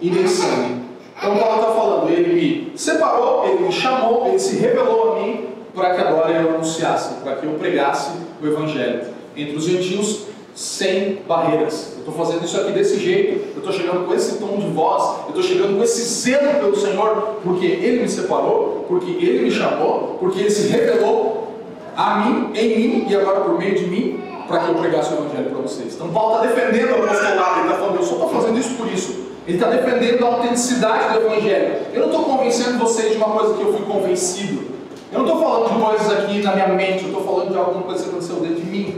[0.00, 0.82] e nem sangue
[1.22, 5.46] então Paulo está falando, ele me separou, ele me chamou, ele se revelou a mim
[5.72, 8.10] para que agora eu anunciasse, para que eu pregasse
[8.42, 9.02] o Evangelho
[9.36, 11.92] entre os gentios sem barreiras.
[11.94, 15.20] Eu estou fazendo isso aqui desse jeito, eu estou chegando com esse tom de voz,
[15.24, 19.50] eu estou chegando com esse zelo pelo Senhor, porque Ele me separou, porque Ele me
[19.50, 21.48] chamou, porque Ele se revelou
[21.96, 25.18] a mim, em mim e agora por meio de mim, para que eu pregasse o
[25.18, 25.94] Evangelho para vocês.
[25.94, 28.86] Então Paulo está defendendo o apostolado, ele está falando, eu só estou fazendo isso por
[28.88, 29.22] isso.
[29.46, 31.74] Ele está defendendo a autenticidade do Evangelho.
[31.92, 34.72] Eu não estou convencendo vocês de uma coisa que eu fui convencido.
[35.10, 37.82] Eu não estou falando de coisas aqui na minha mente, eu estou falando de alguma
[37.82, 38.96] coisa que aconteceu dentro de mim.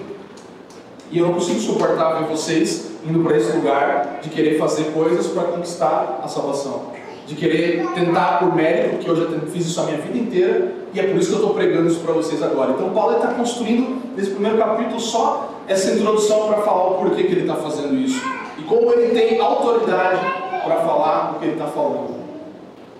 [1.14, 5.28] E eu não consigo suportar ver vocês indo para esse lugar de querer fazer coisas
[5.28, 6.86] para conquistar a salvação.
[7.24, 10.98] De querer tentar por mérito, porque eu já fiz isso a minha vida inteira, e
[10.98, 12.72] é por isso que eu estou pregando isso para vocês agora.
[12.72, 17.32] Então, Paulo está construindo, nesse primeiro capítulo, só essa introdução para falar o porquê que
[17.32, 18.20] ele está fazendo isso
[18.58, 20.18] e como ele tem autoridade
[20.64, 22.16] para falar o que ele está falando.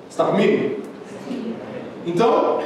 [0.09, 0.83] Está comigo?
[2.07, 2.61] Então,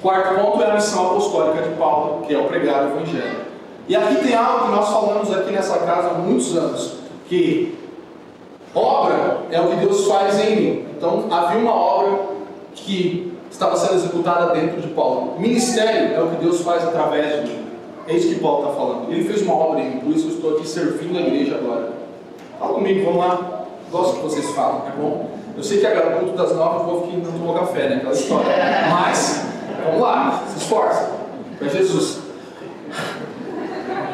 [0.00, 3.49] quarto ponto é a missão apostólica de Paulo, que é o pregar o Evangelho.
[3.88, 6.92] E aqui tem algo que nós falamos aqui nessa casa há muitos anos,
[7.28, 7.78] que
[8.74, 10.86] obra é o que Deus faz em mim.
[10.96, 12.18] Então, havia uma obra
[12.74, 15.38] que estava sendo executada dentro de Paulo.
[15.38, 17.66] Ministério é o que Deus faz através de mim.
[18.06, 19.12] É isso que Paulo está falando.
[19.12, 21.92] Ele fez uma obra em mim, por isso eu estou aqui servindo a igreja agora.
[22.58, 23.64] Fala comigo, vamos lá.
[23.90, 25.30] Gosto que vocês falam, é bom?
[25.56, 27.96] Eu sei que agora, culto das nove, o povo que não tomou café, né?
[27.96, 28.48] Aquela história.
[28.90, 29.44] Mas,
[29.84, 31.10] vamos lá, se esforça.
[31.58, 32.29] Para Jesus.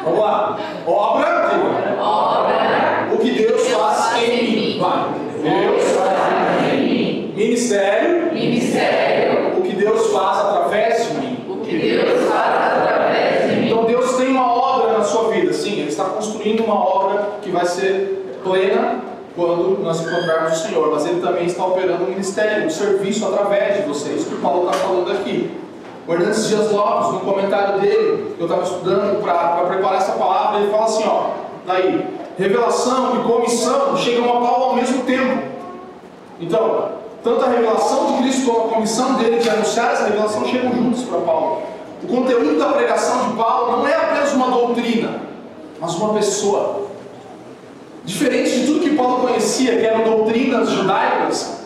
[0.07, 0.57] Vamos lá.
[0.85, 1.51] Obra.
[1.99, 3.09] Obra.
[3.13, 4.79] O que Deus faz em mim.
[4.79, 5.09] Vai.
[5.43, 7.33] Deus faz em mim.
[7.35, 8.33] Ministério.
[8.33, 9.57] Ministério.
[9.57, 11.45] O que Deus faz através de mim.
[11.49, 13.67] O que Deus faz através de mim.
[13.67, 15.73] Então Deus tem uma obra na sua vida, sim.
[15.73, 19.01] Ele está construindo uma obra que vai ser plena
[19.35, 23.77] quando nós encontrarmos o Senhor, mas Ele também está operando um ministério, um serviço através
[23.77, 25.51] de vocês, que o Paulo está falando aqui.
[26.07, 30.61] O Hernandes Dias Lopes, no comentário dele, que eu estava estudando para preparar essa palavra,
[30.61, 31.31] ele fala assim: ó,
[31.65, 35.43] daí, revelação e comissão chegam a Paulo ao mesmo tempo.
[36.39, 36.91] Então,
[37.21, 41.03] tanto a revelação de Cristo como a comissão dele de anunciar essa revelação chegam juntos
[41.03, 41.63] para Paulo.
[42.01, 45.19] O conteúdo da pregação de Paulo não é apenas uma doutrina,
[45.77, 46.87] mas uma pessoa.
[48.05, 51.56] Diferente de tudo que Paulo conhecia, que eram doutrinas judaicas,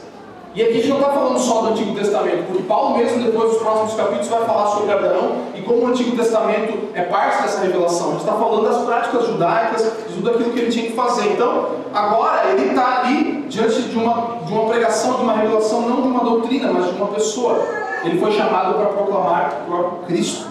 [0.53, 3.51] e aqui a gente não está falando só do Antigo Testamento, porque Paulo mesmo, depois
[3.51, 7.61] dos próximos capítulos, vai falar sobre Abraão e como o Antigo Testamento é parte dessa
[7.61, 8.07] revelação.
[8.07, 11.31] A gente está falando das práticas judaicas, de tudo aquilo que ele tinha que fazer.
[11.31, 16.01] Então, agora ele está ali diante de uma, de uma pregação, de uma revelação, não
[16.01, 17.65] de uma doutrina, mas de uma pessoa.
[18.03, 20.47] Ele foi chamado para proclamar o próprio Cristo.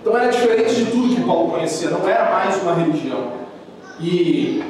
[0.00, 3.24] Então era diferente de tudo que Paulo conhecia, não era mais uma religião.
[3.98, 4.62] E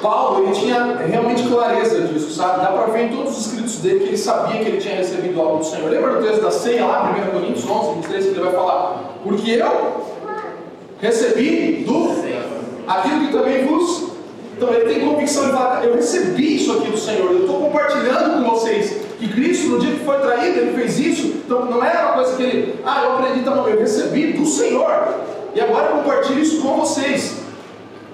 [0.00, 2.60] Paulo ele tinha realmente clareza disso, sabe?
[2.60, 5.40] Dá para ver em todos os escritos dele que ele sabia que ele tinha recebido
[5.40, 5.90] algo do Senhor.
[5.90, 9.14] Lembra do texto da ceia lá, 1 Coríntios 11, 23, que ele vai falar?
[9.22, 10.06] Porque eu
[11.00, 12.10] recebi do
[12.90, 14.10] aquilo que também vos.
[14.56, 18.42] Então ele tem convicção de falar: eu recebi isso aqui do Senhor, eu estou compartilhando
[18.42, 19.00] com vocês.
[19.18, 21.26] Que Cristo, no dia que foi traído, ele fez isso.
[21.44, 25.14] Então não era uma coisa que ele, ah, eu aprendi, então, eu recebi do Senhor.
[25.54, 27.39] E agora eu compartilho isso com vocês.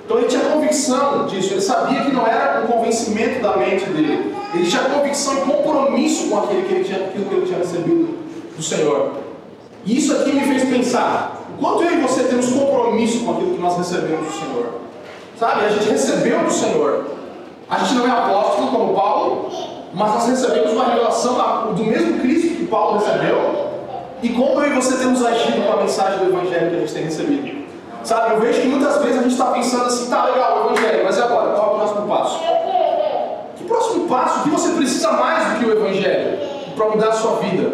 [0.07, 4.33] Então ele tinha convicção disso, ele sabia que não era um convencimento da mente dele,
[4.55, 8.16] ele tinha convicção e compromisso com aquilo que ele tinha, aquilo que ele tinha recebido
[8.57, 9.11] do Senhor.
[9.85, 13.55] E isso aqui me fez pensar: o quanto eu e você temos compromisso com aquilo
[13.57, 14.66] que nós recebemos do Senhor?
[15.37, 17.05] Sabe, a gente recebeu do Senhor.
[17.69, 19.51] A gente não é apóstolo como Paulo,
[19.92, 23.66] mas nós recebemos uma revelação do mesmo Cristo que Paulo recebeu
[24.23, 26.95] e como eu e você temos agido com a mensagem do Evangelho que a gente
[26.95, 27.56] tem recebido.
[28.07, 31.05] Sabe, eu vejo que muitas vezes a gente está pensando assim, tá legal o Evangelho,
[31.05, 31.57] mas e agora?
[31.57, 32.40] Qual é o próximo passo?
[33.57, 34.38] Que próximo passo?
[34.38, 36.38] O que você precisa mais do que o Evangelho
[36.77, 37.73] para mudar a sua vida?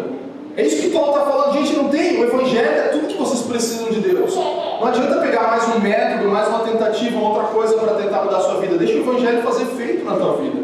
[0.57, 2.19] É isso que Paulo está falando, gente, não tem.
[2.19, 4.35] O Evangelho é tudo que vocês precisam de Deus.
[4.35, 8.41] Não adianta pegar mais um método, mais uma tentativa, outra coisa para tentar mudar a
[8.41, 8.75] sua vida.
[8.75, 10.63] Deixa o Evangelho fazer efeito na tua vida.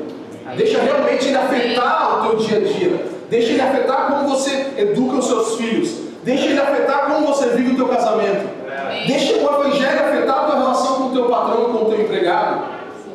[0.57, 3.05] Deixa realmente ele afetar o teu dia a dia.
[3.29, 5.93] Deixa ele afetar como você educa os seus filhos.
[6.23, 8.58] Deixa ele afetar como você vive o teu casamento.
[9.07, 12.63] Deixa o Evangelho afetar a tua relação com o teu patrão, com o teu empregado.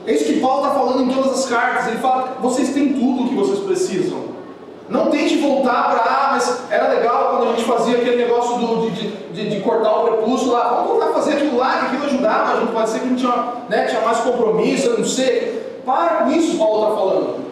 [0.07, 1.89] É isso que Paulo está falando em todas as cartas.
[1.89, 4.35] Ele fala: vocês têm tudo o que vocês precisam.
[4.89, 8.91] Não tente voltar para, ah, mas era legal quando a gente fazia aquele negócio do,
[8.91, 10.75] de, de, de, cortar o prepúcio lá.
[10.75, 12.73] Vamos voltar a fazer aquilo lá, que aquilo ajudava a gente.
[12.73, 15.81] Pode ser que gente tinha, né, tinha mais compromisso, eu não sei.
[15.87, 17.45] Para com isso, Paulo está falando.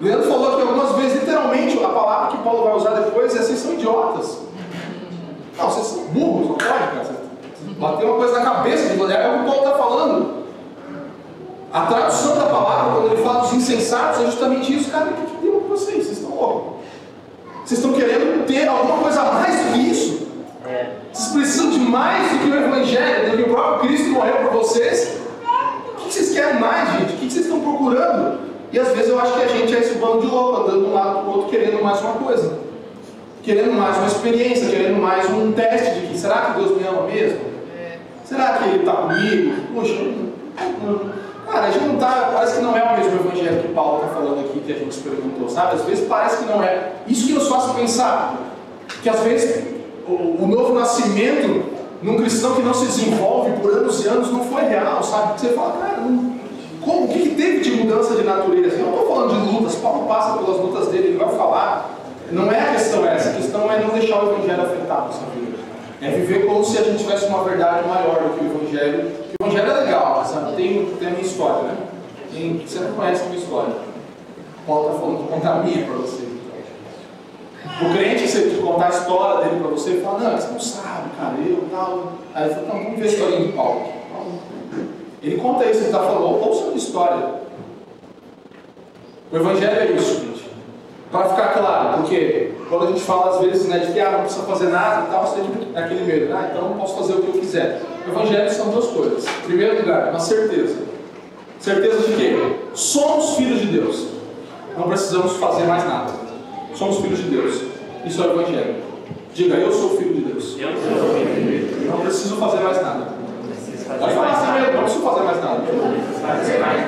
[0.00, 3.58] Leandro falou aqui algumas vezes, literalmente, a palavra que Paulo vai usar depois é: vocês
[3.58, 4.38] são idiotas.
[5.56, 7.23] Não, vocês são burros, não pode, cara.
[7.78, 10.44] Bater uma coisa na cabeça de você, é o que Paulo está falando.
[11.72, 15.60] A tradução da palavra, quando ele fala dos insensatos, é justamente isso, cara, que deu
[15.60, 16.74] para vocês, vocês estão loucos.
[17.64, 20.28] Vocês estão querendo ter alguma coisa a mais do que isso?
[20.66, 20.90] É.
[21.12, 24.52] Vocês precisam de mais do que o Evangelho, do que o próprio Cristo morreu por
[24.52, 25.18] vocês?
[25.88, 27.14] O que vocês querem mais, gente?
[27.14, 28.38] O que vocês estão procurando?
[28.70, 30.86] E às vezes eu acho que a gente é esse bando de louco, andando de
[30.86, 32.58] um lado para o outro, querendo mais uma coisa.
[33.42, 37.02] Querendo mais uma experiência, querendo mais um teste de que será que Deus me ama
[37.02, 37.53] mesmo?
[38.24, 39.54] Será que Ele está comigo?
[39.74, 39.94] Poxa,
[41.50, 44.14] Cara, a gente não tá, parece que não é o mesmo evangelho que Paulo está
[44.14, 45.76] falando aqui, que a gente experimentou, sabe?
[45.76, 46.92] Às vezes parece que não é.
[47.06, 48.34] Isso que nos faz pensar
[49.02, 49.64] que às vezes
[50.08, 51.64] o, o novo nascimento
[52.02, 55.40] num cristão que não se desenvolve por anos e anos não foi real, sabe?
[55.40, 56.34] Você fala, cara, não,
[56.80, 57.04] como?
[57.04, 58.76] O que, que teve de mudança de natureza?
[58.76, 61.90] Eu não estou falando de lutas, Paulo passa pelas lutas dele, ele vai falar.
[62.30, 65.20] Não é a questão essa, a questão é não deixar o evangelho afetar a nossa
[65.33, 65.33] vida.
[66.04, 69.10] É viver como se a gente tivesse uma verdade maior do que o evangelho.
[69.40, 70.54] O evangelho é legal, sabe?
[70.54, 71.76] Tem, tem a minha história, né?
[72.30, 73.74] Tem, você não conhece a minha história.
[74.66, 76.24] Paulo está falando de contar a minha para você.
[77.80, 80.60] O crente, você te contar a história dele para você, ele fala, não, você não
[80.60, 82.12] sabe, cara, eu tal.
[82.34, 83.82] Aí ele fala, não, vamos ver a história de Paulo.
[85.22, 87.34] Ele conta isso, ele está falando, ouça a minha história.
[89.32, 90.43] O evangelho é isso, gente.
[91.14, 94.20] Para ficar claro, porque quando a gente fala às vezes né, de que ah, não
[94.22, 97.22] precisa fazer nada e tal, você tem aquele medo, ah, então eu posso fazer o
[97.22, 97.82] que eu quiser.
[98.04, 99.24] O evangelho são duas coisas.
[99.24, 100.74] Em primeiro lugar, uma certeza.
[101.60, 102.56] Certeza de quê?
[102.74, 104.08] Somos filhos de Deus.
[104.76, 106.10] Não precisamos fazer mais nada.
[106.74, 107.62] Somos filhos de Deus.
[108.04, 108.74] Isso é o evangelho.
[109.32, 110.56] Diga, eu sou filho de Deus.
[110.58, 111.90] Eu sou filho de Deus.
[111.92, 113.06] Não preciso fazer mais nada.
[114.00, 115.62] Pode falar assim mesmo, não preciso fazer mais nada.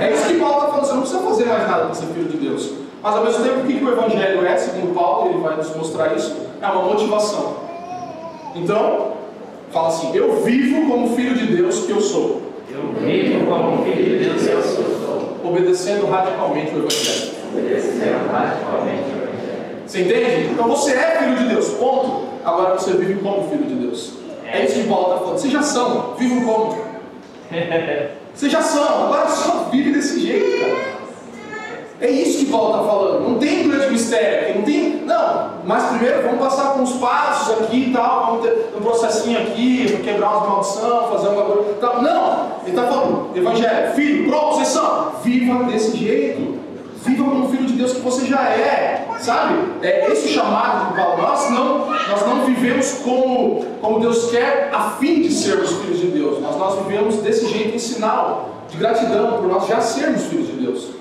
[0.04, 2.28] É isso que Paulo está falando, você não precisa fazer mais nada para ser filho
[2.28, 2.85] de Deus.
[3.02, 6.16] Mas ao mesmo tempo, o que o Evangelho é, segundo Paulo, ele vai nos mostrar
[6.16, 7.56] isso, é uma motivação.
[8.54, 9.12] Então,
[9.70, 12.42] fala assim: Eu vivo como filho de Deus que eu sou.
[12.70, 15.36] Eu vivo como filho de Deus que eu sou.
[15.44, 17.32] Obedecendo radicalmente o Evangelho.
[17.52, 19.82] Obedecendo radicalmente o Evangelho.
[19.86, 20.50] Você entende?
[20.52, 22.26] Então você é filho de Deus, ponto.
[22.44, 24.14] Agora você vive como filho de Deus.
[24.44, 25.38] É isso que Paulo está falando.
[25.38, 26.86] Vocês já são, vivam como?
[28.34, 30.95] Vocês já são, agora só vive desse jeito, cara.
[32.00, 33.28] É isso que Paulo está falando.
[33.28, 34.96] Não tem grande mistério aqui, não tem.
[35.06, 39.38] Não, mas primeiro vamos passar com os passos aqui e tal, vamos ter um processinho
[39.38, 41.76] aqui, quebrar umas maldição, fazer um bagulho.
[41.80, 42.02] Tal.
[42.02, 45.12] Não, ele está falando, Evangelho, filho, pronto, vocês são.
[45.22, 46.56] Viva desse jeito.
[47.02, 49.54] Viva como filho de Deus que você já é, sabe?
[49.80, 51.22] É esse chamado de Paulo.
[51.22, 56.08] Nós não, nós não vivemos como, como Deus quer a fim de sermos filhos de
[56.08, 60.48] Deus, mas nós vivemos desse jeito em sinal de gratidão por nós já sermos filhos
[60.48, 60.96] de Deus.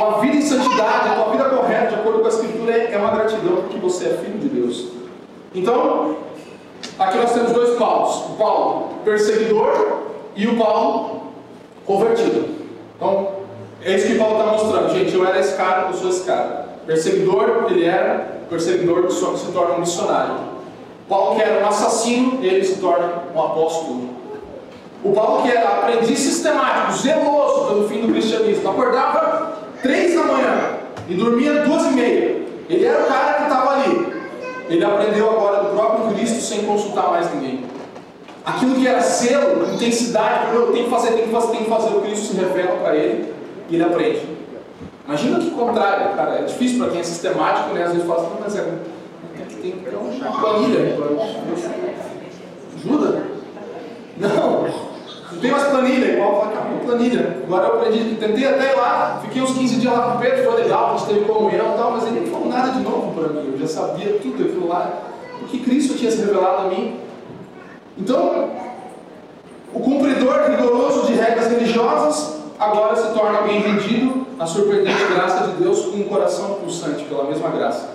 [0.00, 3.10] Tua vida em santidade, a tua vida correta, de acordo com a Escritura, é uma
[3.10, 4.86] gratidão porque você é filho de Deus.
[5.54, 6.16] Então,
[6.98, 9.98] aqui nós temos dois Paulos: o Paulo perseguidor
[10.34, 11.24] e o Paulo
[11.84, 12.48] convertido.
[12.96, 13.28] Então,
[13.82, 14.90] é isso que Paulo está mostrando.
[14.94, 16.70] Gente, eu era esse cara, eu sou esse cara.
[16.86, 20.34] Perseguidor, ele era perseguidor que se torna um missionário.
[21.10, 24.08] Paulo que era um assassino, ele se torna um apóstolo.
[25.04, 30.78] O Paulo que era aprendiz sistemático, zeloso pelo fim do cristianismo, acordava três da manhã
[31.08, 32.40] e dormia duas e meia.
[32.68, 34.12] Ele era o cara que estava ali.
[34.68, 37.64] Ele aprendeu agora do próprio Cristo sem consultar mais ninguém.
[38.44, 41.96] Aquilo que era selo, intensidade, eu tenho que fazer, tenho que fazer, tenho que fazer,
[41.96, 43.34] o Cristo se revela para ele
[43.68, 44.22] e ele aprende.
[45.06, 47.82] Imagina que contrário, cara, é difícil para quem é sistemático, né?
[47.82, 48.64] Às vezes fala assim, mas é,
[49.60, 50.96] tem que ter uma planilha.
[52.76, 53.22] Ajuda?
[54.16, 54.90] Não
[55.40, 57.38] tem mais planilha, igual fala, cara, planilha.
[57.44, 60.50] Agora eu aprendi, tentei até ir lá, fiquei uns 15 dias lá com o Pedro,
[60.50, 63.12] foi legal, a gente teve comunhão e tal, mas ele não falou nada de novo
[63.14, 63.50] para mim.
[63.52, 65.02] Eu já sabia tudo aquilo lá,
[65.38, 67.00] porque Cristo tinha se revelado a mim.
[67.96, 68.50] Então,
[69.72, 75.62] o cumpridor rigoroso de regras religiosas agora se torna alguém rendido à surpreendente graça de
[75.62, 77.88] Deus com um coração pulsante pela mesma graça.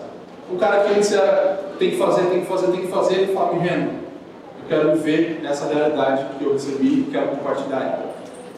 [0.49, 3.33] O cara que antes era tem que fazer, tem que fazer, tem que fazer, ele
[3.33, 4.04] fala, me rendo.
[4.67, 7.99] Quero viver nessa realidade que eu recebi e quero compartilhar.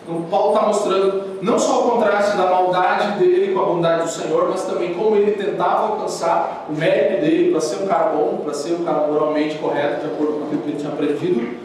[0.03, 4.09] Então, Paulo está mostrando não só o contraste da maldade dele com a bondade do
[4.09, 8.39] Senhor, mas também como ele tentava alcançar o mérito dele para ser um cara bom,
[8.41, 11.57] para ser um cara moralmente correto, de acordo com aquilo que ele tinha aprendido,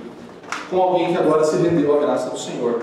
[0.68, 2.82] com alguém que agora se rendeu à graça do Senhor.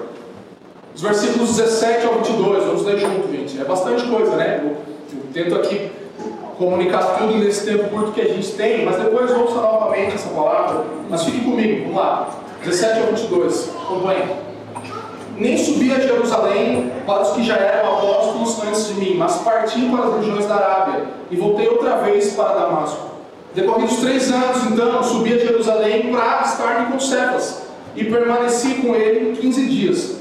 [0.95, 3.59] Os versículos 17 ao 22, vamos ler junto, gente.
[3.59, 4.61] É bastante coisa, né?
[4.63, 4.77] Eu,
[5.17, 5.91] eu tento aqui
[6.59, 10.85] comunicar tudo nesse tempo curto que a gente tem, mas depois ouça novamente essa palavra.
[11.09, 12.29] Mas fique comigo, vamos lá.
[12.63, 14.49] 17 ao 22, acompanhe
[15.39, 19.79] nem subi a Jerusalém para os que já eram apóstolos antes de mim, mas parti
[19.89, 23.09] para as regiões da Arábia e voltei outra vez para Damasco.
[23.55, 27.63] Decorridos três anos, então, subi a Jerusalém para estar com Cefas
[27.95, 30.17] e permaneci com ele quinze dias.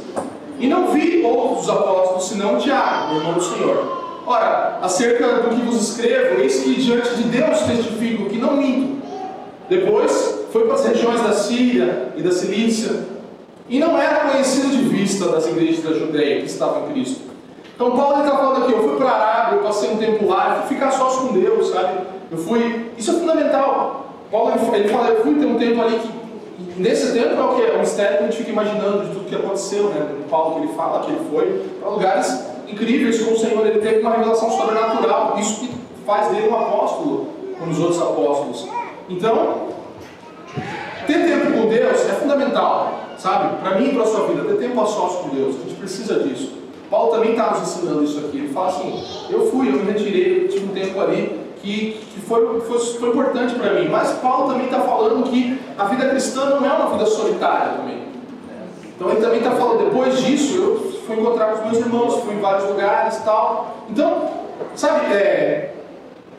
[0.58, 4.07] E não vi outros apóstolos senão Tiago, irmão do Senhor.
[4.28, 9.02] Ora, acerca do que vos escrevo, eis que diante de Deus testifico que não minto.
[9.70, 13.06] Depois foi para as regiões da Síria e da Cilícia
[13.70, 17.22] e não era conhecido de vista das igrejas da Judéia que estavam em Cristo.
[17.74, 20.56] Então Paulo está falando aqui, eu fui para a Arábia, eu passei um tempo lá,
[20.56, 22.00] eu fui ficar sós com Deus, sabe?
[22.30, 22.90] Eu fui.
[22.98, 24.12] Isso é fundamental.
[24.30, 26.18] Paulo ele fala, eu fui ter um tempo ali que.
[26.78, 27.62] Nesse tempo é o que?
[27.62, 30.06] É um mistério que a gente fica imaginando de tudo que aconteceu, né?
[30.20, 33.80] O Paulo que ele fala que ele foi para lugares incríveis com o Senhor, ele
[33.80, 35.36] teve uma revelação sobrenatural.
[35.38, 35.70] Isso que
[36.06, 38.68] faz dele um apóstolo, como os outros apóstolos.
[39.08, 39.68] Então,
[41.06, 42.98] ter tempo com Deus é fundamental.
[43.18, 43.56] Sabe?
[43.60, 45.74] Para mim e para a sua vida, ter tempo a sós com Deus, a gente
[45.74, 46.52] precisa disso.
[46.88, 48.38] Paulo também está nos ensinando isso aqui.
[48.38, 52.60] Ele fala assim: eu fui, eu me retirei, tive um tempo ali que, que foi,
[52.60, 53.88] foi, foi importante para mim.
[53.88, 58.04] Mas Paulo também está falando que a vida cristã não é uma vida solitária também.
[58.96, 62.34] Então ele também está falando, depois disso, eu fui encontrar com os meus irmãos, fui
[62.34, 63.78] em vários lugares e tal.
[63.88, 64.28] Então,
[64.76, 65.72] sabe, é,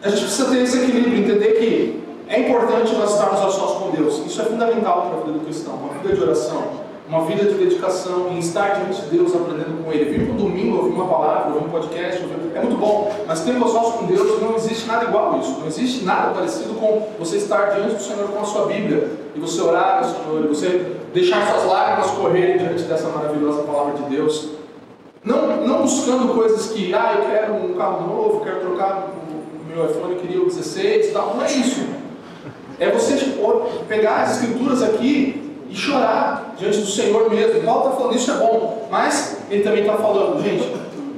[0.03, 3.89] a gente precisa ter esse equilíbrio, entender que é importante nós estarmos a sós com
[3.89, 4.23] Deus.
[4.25, 5.73] Isso é fundamental para a vida do cristão.
[5.73, 6.63] Uma vida de oração,
[7.07, 10.05] uma vida de dedicação, em estar diante de Deus, aprendendo com Ele.
[10.05, 12.55] Vir para o domingo, ouvir uma palavra, ouvir um podcast, ouvir...
[12.55, 13.11] é muito bom.
[13.25, 15.59] Mas tempo a sós com Deus não existe nada igual a isso.
[15.59, 19.09] Não existe nada parecido com você estar diante do Senhor com a sua Bíblia.
[19.35, 23.95] E você orar ao Senhor, e você deixar suas lágrimas correrem diante dessa maravilhosa palavra
[23.95, 24.58] de Deus.
[25.23, 29.85] Não, não buscando coisas que, ah, eu quero um carro novo, quero trocar o meu
[29.85, 31.35] iPhone, eu queria o 16 e tal.
[31.35, 31.85] Não é isso.
[32.79, 33.17] É você
[33.87, 37.61] pegar as escrituras aqui e chorar diante do Senhor mesmo.
[37.63, 40.71] Paulo está falando isso é bom, mas ele também está falando, gente,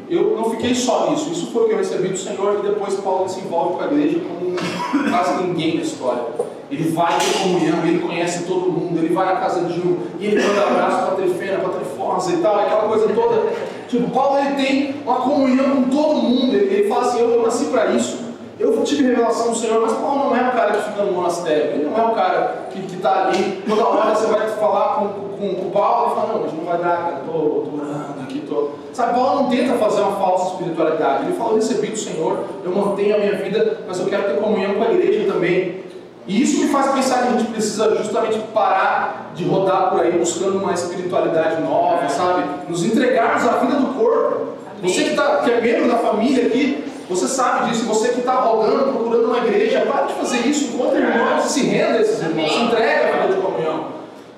[0.09, 1.31] eu não fiquei só nisso.
[1.31, 3.87] Isso foi o que eu recebi do Senhor e depois Paulo se envolve com a
[3.87, 6.23] igreja como quase ninguém na história.
[6.69, 10.25] Ele vai ter comunhão, ele conhece todo mundo, ele vai na casa de um e
[10.25, 13.53] ele manda abraço para a Trifena, para a Trifosa e tal, aquela coisa toda.
[13.91, 16.55] Tipo, Paulo ele tem uma comunhão com todo mundo.
[16.55, 18.21] Ele, ele fala assim: Eu, eu nasci para isso.
[18.57, 21.71] Eu tive revelação do Senhor, mas Paulo não é um cara que fica no monastério.
[21.71, 25.55] Ele não é um cara que está ali, toda hora você vai falar com, com,
[25.55, 28.75] com Paulo e fala, não, mas não vai dar, cara, estou orando aqui, estou.
[28.93, 31.25] Sabe, Paulo não tenta fazer uma falsa espiritualidade.
[31.25, 34.39] Ele fala, eu recebi do Senhor, eu mantenho a minha vida, mas eu quero ter
[34.39, 35.83] comunhão com a igreja também.
[36.27, 40.11] E isso me faz pensar que a gente precisa justamente parar de rodar por aí
[40.11, 42.43] buscando uma espiritualidade nova, sabe?
[42.69, 44.51] Nos entregarmos à vida do corpo.
[44.83, 48.35] Você que, tá, que é membro da família aqui, você sabe disso, você que está
[48.35, 52.51] rogando, procurando uma igreja, para de fazer isso, encontre irmãos se renda a esses irmãos,
[52.51, 53.85] se entrega a vida de comunhão.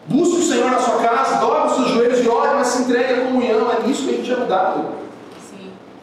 [0.06, 3.14] Busque o Senhor na sua casa, dobre os seus joelhos e ore, mas se entregue
[3.14, 3.72] à comunhão.
[3.72, 5.03] É nisso que a gente é mudado.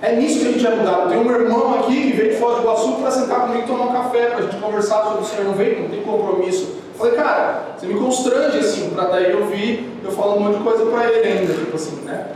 [0.02, 1.08] É nisso que a gente é mudado.
[1.10, 3.84] Tem um irmão aqui que veio de Foz do Iguaçu para sentar comigo e tomar
[3.84, 5.44] um café, para a gente conversar sobre o Senhor.
[5.44, 6.80] Não veio, não tem compromisso.
[6.96, 10.64] Falei, cara, você me constrange assim, para daí eu vir eu falando um monte de
[10.64, 12.26] coisa para ele ainda, tipo assim, né?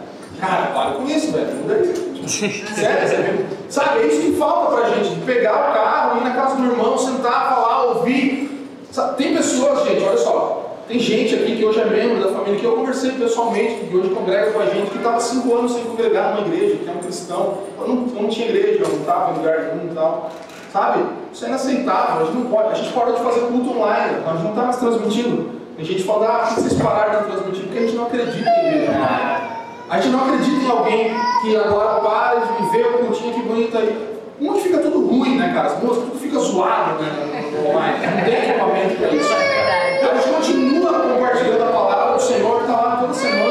[0.41, 1.55] Cara, para com isso, velho.
[1.55, 2.05] Muda isso.
[2.75, 3.47] Sério, sério.
[3.69, 6.65] Sabe, é isso que falta pra gente, de pegar o carro, ir na casa do
[6.65, 8.69] irmão, sentar, falar, ouvir.
[8.91, 12.61] Sabe, tem pessoas, gente, olha só, tem gente aqui que hoje é membro da família,
[12.61, 15.85] que eu conversei pessoalmente, que hoje congrega com a gente, que estava cinco anos sem
[15.85, 19.33] congregar numa igreja, que é um cristão, eu não, não tinha igreja, eu não estava
[19.33, 20.31] em lugar nenhum e tal.
[20.73, 21.05] Sabe?
[21.33, 24.33] Isso é inaceitável, a gente não pode, a gente parou de fazer culto online, a
[24.33, 25.55] gente não está mais transmitindo.
[25.77, 27.63] Tem gente que fala, ah, vocês pararam de transmitir?
[27.65, 29.55] Porque a gente não acredita em igreja online.
[29.89, 33.77] A gente não acredita em alguém que agora para de viver o cultinho que bonito
[33.77, 34.14] aí.
[34.47, 35.69] Onde fica tudo ruim, né, cara?
[35.69, 38.07] As músicas, tudo fica zoado né, no online.
[38.07, 39.33] Não tem equipamento para isso.
[39.33, 43.44] A gente continua compartilhando a palavra do Senhor, está lá toda semana,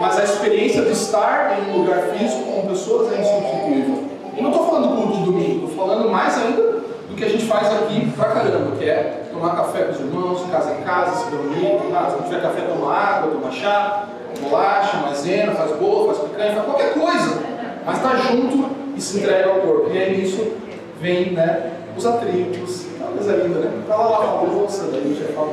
[0.00, 4.04] Mas a experiência de estar em um lugar físico com pessoas é insubstituível.
[4.36, 7.44] E não estou falando culto de domingo, estou falando mais ainda do que a gente
[7.44, 11.30] faz aqui pra caramba, que é tomar café com os irmãos, casa em casa, se
[11.30, 14.04] reunir, tomar, se não tiver café, tomar água, tomar chá,
[14.40, 17.42] bolacha, maisena, faz bolo, faz picanha, faz qualquer coisa.
[17.84, 19.90] Mas está junto e se entrega ao corpo.
[19.92, 20.52] E aí nisso
[21.00, 23.82] vem né, os atritos, uma coisa linda, né?
[23.86, 25.52] Para lá a louça, daí já fala,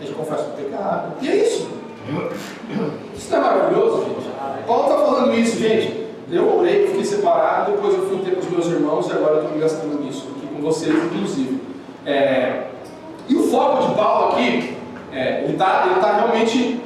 [0.00, 1.12] a gente confessa o pecado.
[1.20, 1.81] E é isso.
[3.16, 4.32] Isso não é maravilhoso, gente?
[4.66, 6.06] Paulo está falando isso, gente.
[6.30, 9.40] Eu orei, fiquei separado, depois eu fui ter com os meus irmãos e agora eu
[9.40, 11.60] estou me gastando nisso, aqui com vocês, inclusive.
[12.06, 12.68] É...
[13.28, 14.76] E o foco de Paulo aqui,
[15.12, 16.80] é, ele está ele tá realmente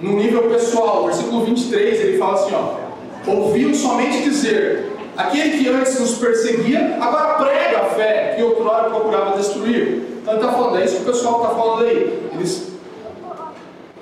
[0.00, 1.04] no nível pessoal.
[1.04, 7.34] Versículo 23, ele fala assim: ó, ouviu somente dizer Aquele que antes nos perseguia, agora
[7.34, 10.20] prega a fé que outrora procurava destruir.
[10.22, 12.30] Então ele está falando, é isso que o pessoal está falando aí.
[12.32, 12.71] Eles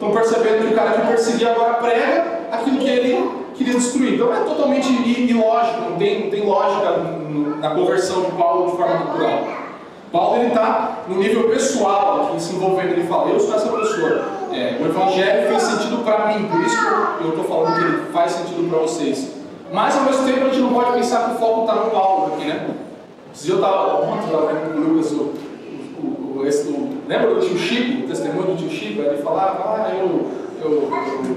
[0.00, 4.14] estão percebendo que o cara que perseguia agora prega aquilo que ele queria destruir.
[4.14, 6.96] Então é totalmente ilógico, não tem, não tem lógica
[7.60, 9.44] na conversão de Paulo de forma natural.
[10.10, 14.40] Paulo está no nível pessoal aqui se envolvendo, ele fala, eu sou essa pessoa.
[14.50, 18.12] É, o evangelho fez sentido para mim, por isso que eu estou falando que ele
[18.12, 19.34] faz sentido para vocês.
[19.72, 22.34] Mas ao mesmo tempo a gente não pode pensar que o foco está no Paulo
[22.34, 22.70] aqui, né?
[23.32, 25.32] Se eu estava ontem lá vendo com o Lucas o,
[26.02, 26.46] o, o,
[27.10, 29.02] lembra do tio Chico, o testemunho do tio Chico?
[29.02, 30.30] Ele falava, ah, eu,
[30.62, 31.36] eu, eu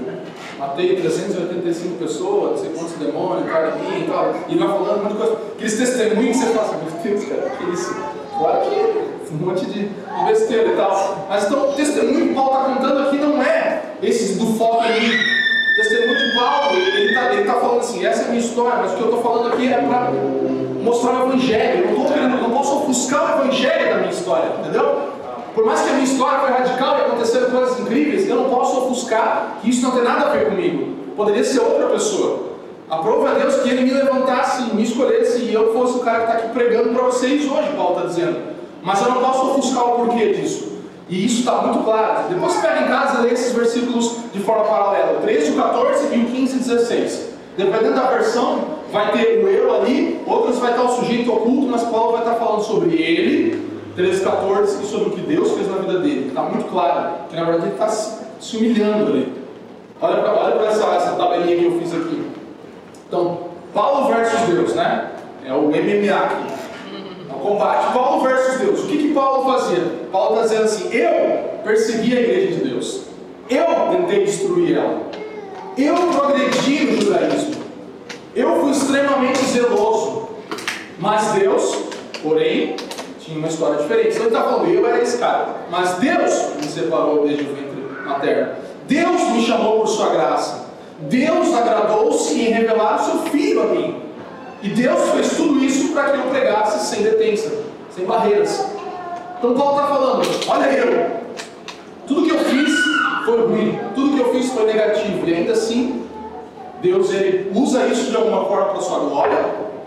[0.56, 4.34] matei 385 pessoas, não sei quantos demônios, cara de e tal.
[4.48, 5.36] E vai falando muita coisa.
[5.54, 7.94] Aqueles testemunhos que você fala meu Deus, cara, que isso?
[8.38, 9.90] Claro que um monte de
[10.26, 11.26] besteira e tal.
[11.28, 15.34] Mas então o testemunho que Paulo está contando aqui não é esse do foco ali
[15.76, 18.94] testemunho de Paulo, ele está tá falando assim, essa é a minha história, mas o
[18.94, 20.12] que eu estou falando aqui é para
[20.84, 21.88] mostrar o Evangelho.
[21.90, 25.13] Eu não, posso ofuscar o Evangelho da minha história, entendeu?
[25.54, 28.80] Por mais que a minha história foi radical e aconteceram coisas incríveis, eu não posso
[28.80, 30.94] ofuscar que isso não tem nada a ver comigo.
[31.16, 32.54] Poderia ser outra pessoa.
[32.90, 36.18] A prova é Deus que Ele me levantasse, me escolhesse e eu fosse o cara
[36.18, 38.40] que está aqui pregando para vocês hoje, Paulo está dizendo.
[38.82, 40.74] Mas eu não posso ofuscar o porquê disso.
[41.08, 42.28] E isso está muito claro.
[42.28, 45.20] Depois pega em casa e lê esses versículos de forma paralela.
[45.22, 47.28] 13, o 14 e o 15 e 16.
[47.56, 51.82] Dependendo da versão, vai ter o eu ali, outras vai estar o sujeito oculto, mas
[51.84, 55.78] Paulo vai estar falando sobre ele, 13, 14, e sobre o que Deus fez na
[55.78, 56.28] vida dele.
[56.28, 59.32] Está muito claro que na verdade ele está se humilhando ali.
[60.00, 62.30] Olha para olha essa, essa tabelinha que eu fiz aqui.
[63.08, 63.38] Então,
[63.72, 65.10] Paulo versus Deus, né?
[65.46, 66.54] É o MMA aqui
[67.44, 67.92] combate.
[67.92, 68.80] Paulo versus Deus.
[68.80, 69.84] O que, que Paulo fazia?
[70.10, 73.02] Paulo está dizendo assim: eu persegui a igreja de Deus.
[73.50, 75.02] Eu tentei destruir ela.
[75.76, 77.62] Eu progredi no judaísmo.
[78.34, 80.30] Eu fui extremamente zeloso.
[80.98, 81.76] Mas Deus,
[82.22, 82.76] porém,
[83.24, 84.10] tinha uma história diferente.
[84.10, 85.48] Então ele está falando, eu era esse cara.
[85.70, 88.52] Mas Deus me separou desde o ventre materno.
[88.86, 90.64] Deus me chamou por sua graça.
[91.00, 94.02] Deus agradou-se em revelar o seu filho a mim.
[94.62, 97.52] E Deus fez tudo isso para que eu pregasse sem detença,
[97.90, 98.64] sem barreiras.
[99.38, 101.10] Então Paulo está falando: olha eu,
[102.06, 102.72] tudo que eu fiz
[103.24, 106.06] foi ruim, tudo que eu fiz foi negativo, e ainda assim,
[106.80, 109.38] Deus ele usa isso de alguma forma para sua glória,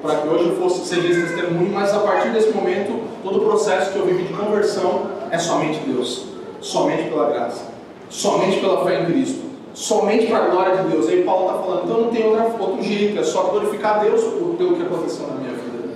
[0.01, 3.91] para que hoje eu fosse ser testemunho, mas a partir desse momento, todo o processo
[3.91, 6.27] que eu vivi de conversão é somente Deus,
[6.61, 7.65] somente pela graça,
[8.09, 9.47] somente pela fé em Cristo
[9.77, 11.07] somente para a glória de Deus.
[11.07, 14.21] Aí Paulo está falando, então não tem outra, outro jeito, é só glorificar Deus
[14.57, 15.89] pelo que aconteceu na minha vida.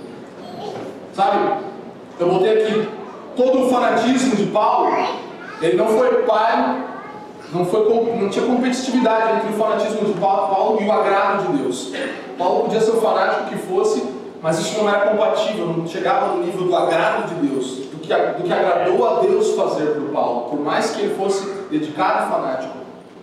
[1.12, 1.64] Sabe?
[2.20, 2.88] Eu botei aqui
[3.36, 4.88] todo o fanatismo de Paulo,
[5.60, 6.84] ele não foi pai,
[7.52, 11.92] não, foi, não tinha competitividade entre o fanatismo de Paulo e o agrado de Deus.
[12.38, 14.04] Paulo podia ser o fanático que fosse,
[14.42, 18.12] mas isso não era compatível, não chegava no nível do agrado de Deus, do que,
[18.12, 22.30] do que agradou a Deus fazer por Paulo, por mais que ele fosse dedicado e
[22.30, 22.74] fanático.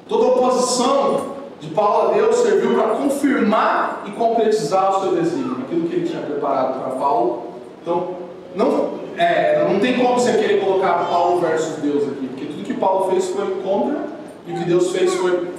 [0.08, 5.90] Toda oposição de Paulo a Deus serviu para confirmar e concretizar o seu desígnio, aquilo
[5.90, 7.44] que ele tinha preparado para Paulo.
[7.82, 8.12] Então,
[8.56, 12.74] não, é, não tem como você querer colocar Paulo versus Deus aqui, porque tudo que
[12.76, 14.06] Paulo fez foi contra
[14.48, 15.50] e o que Deus fez foi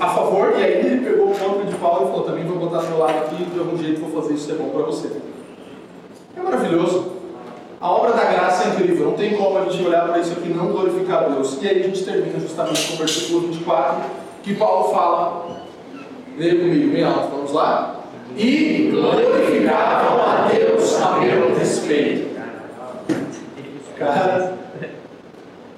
[0.00, 2.82] a favor, e aí ele pegou o contra de Paulo e falou: também vou botar
[2.82, 5.10] meu lado aqui, de algum jeito vou fazer isso ser bom para você.
[6.36, 7.12] É maravilhoso.
[7.80, 10.50] A obra da graça é incrível, não tem como a gente olhar para isso aqui
[10.50, 11.58] e não glorificar Deus.
[11.60, 14.02] E aí a gente termina justamente com o versículo 24,
[14.44, 15.62] que Paulo fala,
[16.38, 17.96] leia comigo bem alto, vamos lá?
[18.36, 22.40] E glorificavam a Deus a meu respeito.
[23.98, 24.54] Cara,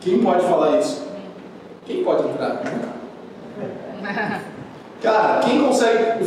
[0.00, 1.08] quem pode falar isso?
[1.86, 2.62] Quem pode entrar?
[5.02, 6.24] Cara, quem consegue.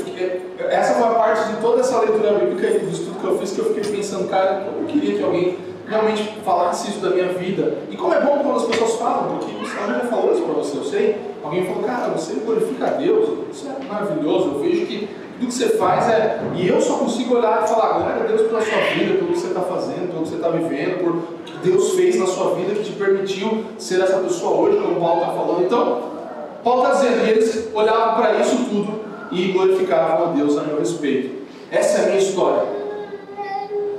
[0.69, 3.51] Essa foi a parte de toda essa leitura bíblica e do estudo que eu fiz
[3.51, 5.57] que eu fiquei pensando, cara, eu queria que alguém
[5.87, 7.77] realmente falasse isso da minha vida.
[7.89, 10.77] E como é bom quando as pessoas falam, porque alguém já falou isso para você,
[10.77, 11.27] eu sei.
[11.43, 14.51] Alguém falou, cara, você glorifica a Deus, isso é maravilhoso.
[14.55, 15.09] Eu vejo que
[15.39, 16.39] tudo que você faz é.
[16.55, 19.39] E eu só consigo olhar e falar, glória a Deus pela sua vida, pelo que
[19.39, 22.73] você está fazendo, pelo que você está vivendo, por que Deus fez na sua vida
[22.73, 25.63] que te permitiu ser essa pessoa hoje, como o Paulo está falando.
[25.63, 26.16] Então,
[26.63, 28.99] Paulo está dizendo, e eles olhavam para isso tudo
[29.31, 31.47] e glorificavam a Deus a meu respeito.
[31.71, 32.63] Essa é a minha história.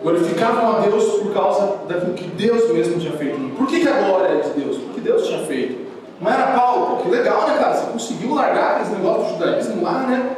[0.03, 3.57] Glorificavam a Deus por causa daquilo que Deus mesmo tinha feito.
[3.57, 4.77] Por que, que a glória é de Deus?
[4.79, 5.89] Porque Deus tinha feito.
[6.21, 7.75] Não era Paulo, que legal, né, cara?
[7.75, 10.37] Você conseguiu largar esse negócio do judaísmo lá, né?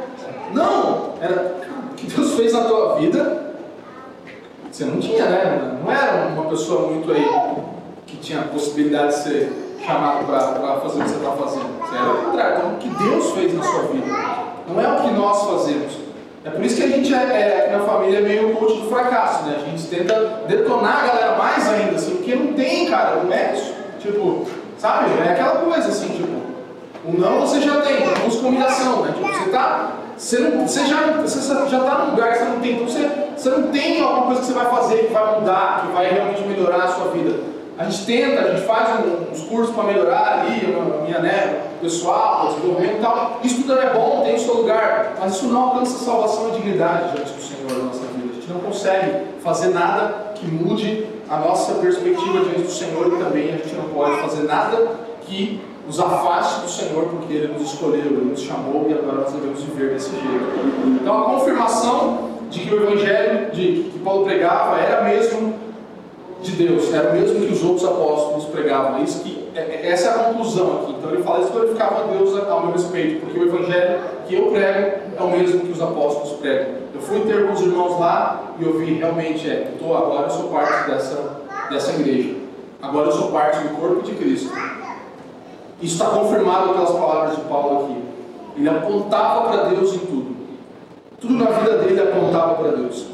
[0.53, 1.13] Não!
[1.21, 1.57] Era
[1.91, 3.53] o que Deus fez na tua vida.
[4.71, 5.79] Você não tinha, né?
[5.83, 7.27] Não era uma pessoa muito aí
[8.05, 10.39] que tinha possibilidade de ser chamado para
[10.81, 11.79] fazer o que você está fazendo.
[11.79, 12.57] Você o contrário.
[12.57, 14.07] Então, o que Deus fez na sua vida.
[14.67, 15.93] Não é o que nós fazemos.
[16.43, 18.89] É por isso que a gente é, é aqui na família é meio coach do
[18.89, 19.57] fracasso, né?
[19.61, 23.53] A gente tenta detonar a galera mais ainda, assim, porque não tem, cara, não é.
[23.99, 25.11] Tipo, sabe?
[25.23, 26.41] É aquela coisa assim, tipo,
[27.05, 29.13] o não você já tem, busca humilhação, né?
[29.13, 29.91] Tipo, você tá.
[30.17, 33.09] Você, não, você já você já está num lugar que você não tem, então você,
[33.35, 36.41] você não tem alguma coisa que você vai fazer que vai mudar, que vai realmente
[36.43, 37.39] melhorar a sua vida.
[37.81, 38.89] A gente tenta, a gente faz
[39.31, 43.39] uns cursos para melhorar ali, a minha né, pessoal, desenvolvimento e tal.
[43.43, 47.13] Isso tudo é bom, tem o seu lugar, mas isso não alcança salvação e dignidade
[47.13, 48.29] diante do Senhor na nossa vida.
[48.29, 53.23] A gente não consegue fazer nada que mude a nossa perspectiva diante do Senhor e
[53.23, 54.77] também a gente não pode fazer nada
[55.21, 59.33] que nos afaste do Senhor, porque Ele nos escolheu, Ele nos chamou e agora nós
[59.33, 60.99] devemos viver desse jeito.
[61.01, 65.70] Então a confirmação de que o Evangelho de, que Paulo pregava era mesmo
[66.41, 68.99] de Deus, era o mesmo que os outros apóstolos pregavam.
[68.99, 70.95] É isso que, é, é, essa é a conclusão aqui.
[70.97, 74.47] Então ele fala isso glorificava a Deus ao meu respeito, porque o evangelho que eu
[74.47, 76.81] prego é o mesmo que os apóstolos pregam.
[76.93, 80.31] Eu fui ter com os irmãos lá e eu vi realmente, é, tô, agora eu
[80.31, 82.35] sou parte dessa, dessa igreja.
[82.81, 84.51] Agora eu sou parte do corpo de Cristo.
[85.81, 88.01] Isso está confirmado pelas palavras de Paulo aqui.
[88.57, 90.35] Ele apontava para Deus em tudo.
[91.19, 93.05] Tudo na vida dele apontava para Deus.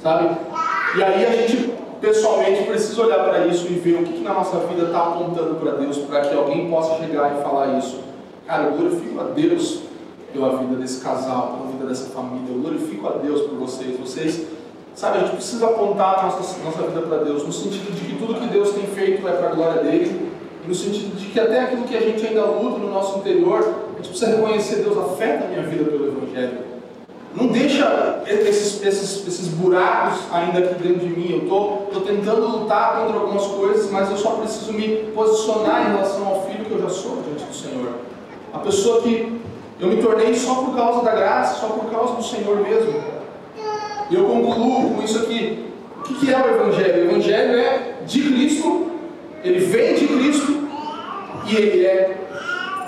[0.00, 0.36] Sabe?
[0.96, 1.71] E aí a gente
[2.02, 5.54] pessoalmente precisa olhar para isso e ver o que, que na nossa vida está apontando
[5.54, 8.00] para Deus, para que alguém possa chegar e falar isso.
[8.44, 9.82] Cara, eu glorifico a Deus
[10.32, 13.98] pela vida desse casal, pela vida dessa família, eu glorifico a Deus por vocês.
[14.00, 14.46] Vocês,
[14.94, 18.18] sabe, a gente precisa apontar a nossa, nossa vida para Deus, no sentido de que
[18.18, 20.32] tudo que Deus tem feito é para a glória dele,
[20.66, 23.96] no sentido de que até aquilo que a gente ainda luta no nosso interior, a
[23.98, 26.72] gente precisa reconhecer Deus afeta a minha vida pelo Evangelho.
[27.34, 31.32] Não deixa esses, esses, esses buracos ainda aqui dentro de mim.
[31.32, 35.86] Eu estou tô, tô tentando lutar contra algumas coisas, mas eu só preciso me posicionar
[35.88, 37.88] em relação ao filho que eu já sou diante do Senhor.
[38.52, 39.40] A pessoa que
[39.80, 43.02] eu me tornei só por causa da graça, só por causa do Senhor mesmo.
[44.10, 45.72] E eu concluo com isso aqui.
[45.98, 47.06] O que, que é o Evangelho?
[47.06, 48.90] O Evangelho é de Cristo,
[49.42, 50.68] ele vem de Cristo
[51.46, 52.18] e ele é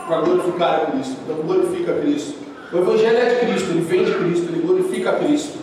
[0.07, 1.16] para glorificar a Cristo.
[1.24, 2.43] Então glorifica a Cristo.
[2.75, 5.59] O Evangelho é de Cristo, ele vem de Cristo, ele glorifica a Cristo.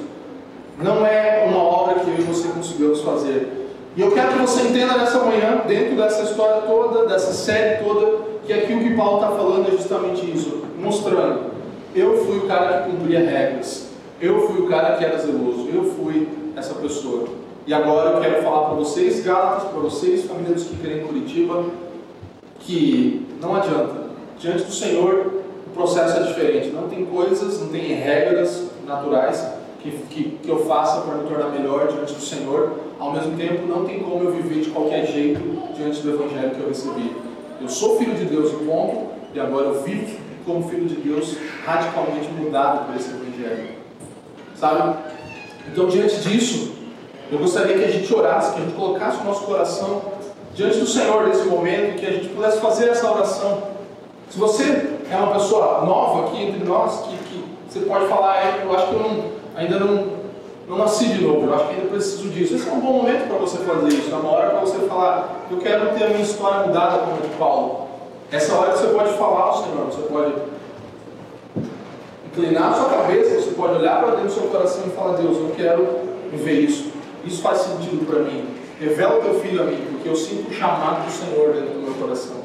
[0.81, 3.67] Não é uma obra que eu e você conseguimos fazer.
[3.97, 8.17] E eu quero que você entenda nessa manhã, dentro dessa história toda, dessa série toda,
[8.47, 11.51] que aqui o que Paulo está falando é justamente isso, mostrando.
[11.93, 13.89] Eu fui o cara que cumpria regras.
[14.21, 15.67] Eu fui o cara que era zeloso.
[15.67, 17.27] Eu fui essa pessoa.
[17.67, 21.65] E agora eu quero falar para vocês, Gálatas, para vocês, família dos que querem Curitiba,
[22.61, 24.11] que não adianta.
[24.39, 25.40] Diante do Senhor,
[25.71, 26.69] o processo é diferente.
[26.69, 29.47] Não tem coisas, não tem regras naturais
[29.81, 32.73] que, que, que eu faça para me tornar melhor diante do Senhor.
[32.99, 35.39] Ao mesmo tempo, não tem como eu viver de qualquer jeito
[35.73, 37.15] diante do Evangelho que eu recebi.
[37.61, 41.37] Eu sou filho de Deus e ponto, e agora eu vivo como filho de Deus,
[41.63, 43.69] radicalmente mudado por esse Evangelho.
[44.55, 44.97] Sabe?
[45.71, 46.73] Então, diante disso,
[47.31, 50.01] eu gostaria que a gente orasse, que a gente colocasse o nosso coração
[50.53, 53.71] diante do Senhor nesse momento, que a gente pudesse fazer essa oração.
[54.29, 58.63] Se você é uma pessoa nova aqui entre nós, que, que você pode falar, é,
[58.63, 59.23] eu acho que eu não,
[59.55, 60.07] ainda não,
[60.67, 62.55] não nasci de novo, eu acho que ainda preciso disso.
[62.55, 65.47] Esse é um bom momento para você fazer isso, é uma hora para você falar,
[65.51, 67.87] eu quero ter a minha história mudada como de Paulo.
[68.31, 70.33] Essa hora você pode falar ao Senhor, você pode
[72.27, 75.37] inclinar a sua cabeça, você pode olhar para dentro do seu coração e falar, Deus,
[75.37, 75.99] eu quero
[76.31, 76.91] viver isso.
[77.25, 78.45] Isso faz sentido para mim.
[78.79, 81.81] Revela o teu filho a mim, porque eu sinto o chamado do Senhor dentro do
[81.81, 82.37] meu coração.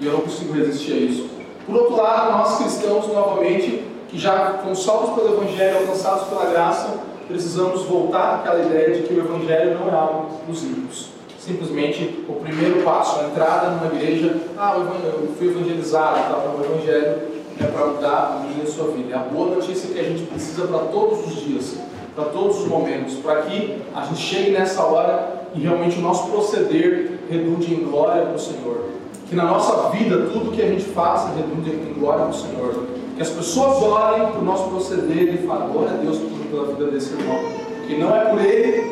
[0.00, 1.31] E eu não consigo resistir a isso.
[1.66, 6.98] Por outro lado, nós cristãos, novamente, que já fomos salvos pelo Evangelho, alcançados pela graça,
[7.28, 11.08] precisamos voltar àquela ideia de que o Evangelho não é algo dos livros.
[11.38, 17.32] Simplesmente o primeiro passo, a entrada numa igreja, ah, eu fui evangelizado, tá, o Evangelho
[17.60, 19.14] é para mudar a minha e sua vida.
[19.14, 21.76] É a boa notícia que a gente precisa para todos os dias,
[22.14, 26.30] para todos os momentos, para que a gente chegue nessa hora e realmente o nosso
[26.30, 29.01] proceder redunde em glória para o Senhor.
[29.32, 32.86] Que na nossa vida tudo que a gente faça redunde em glória para o Senhor.
[33.16, 36.18] Que as pessoas olhem para o nosso proceder e falem, glória a Deus
[36.50, 37.38] pela vida desse irmão.
[37.86, 38.82] Que não é por ele,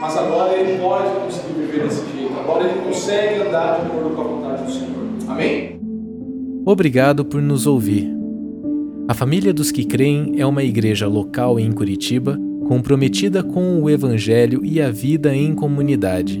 [0.00, 2.32] mas agora ele pode conseguir viver desse jeito.
[2.38, 5.04] Agora ele consegue andar de acordo com a vontade do Senhor.
[5.26, 5.80] Amém?
[6.64, 8.08] Obrigado por nos ouvir.
[9.08, 12.38] A Família dos que Creem é uma igreja local em Curitiba
[12.68, 16.40] comprometida com o Evangelho e a vida em comunidade.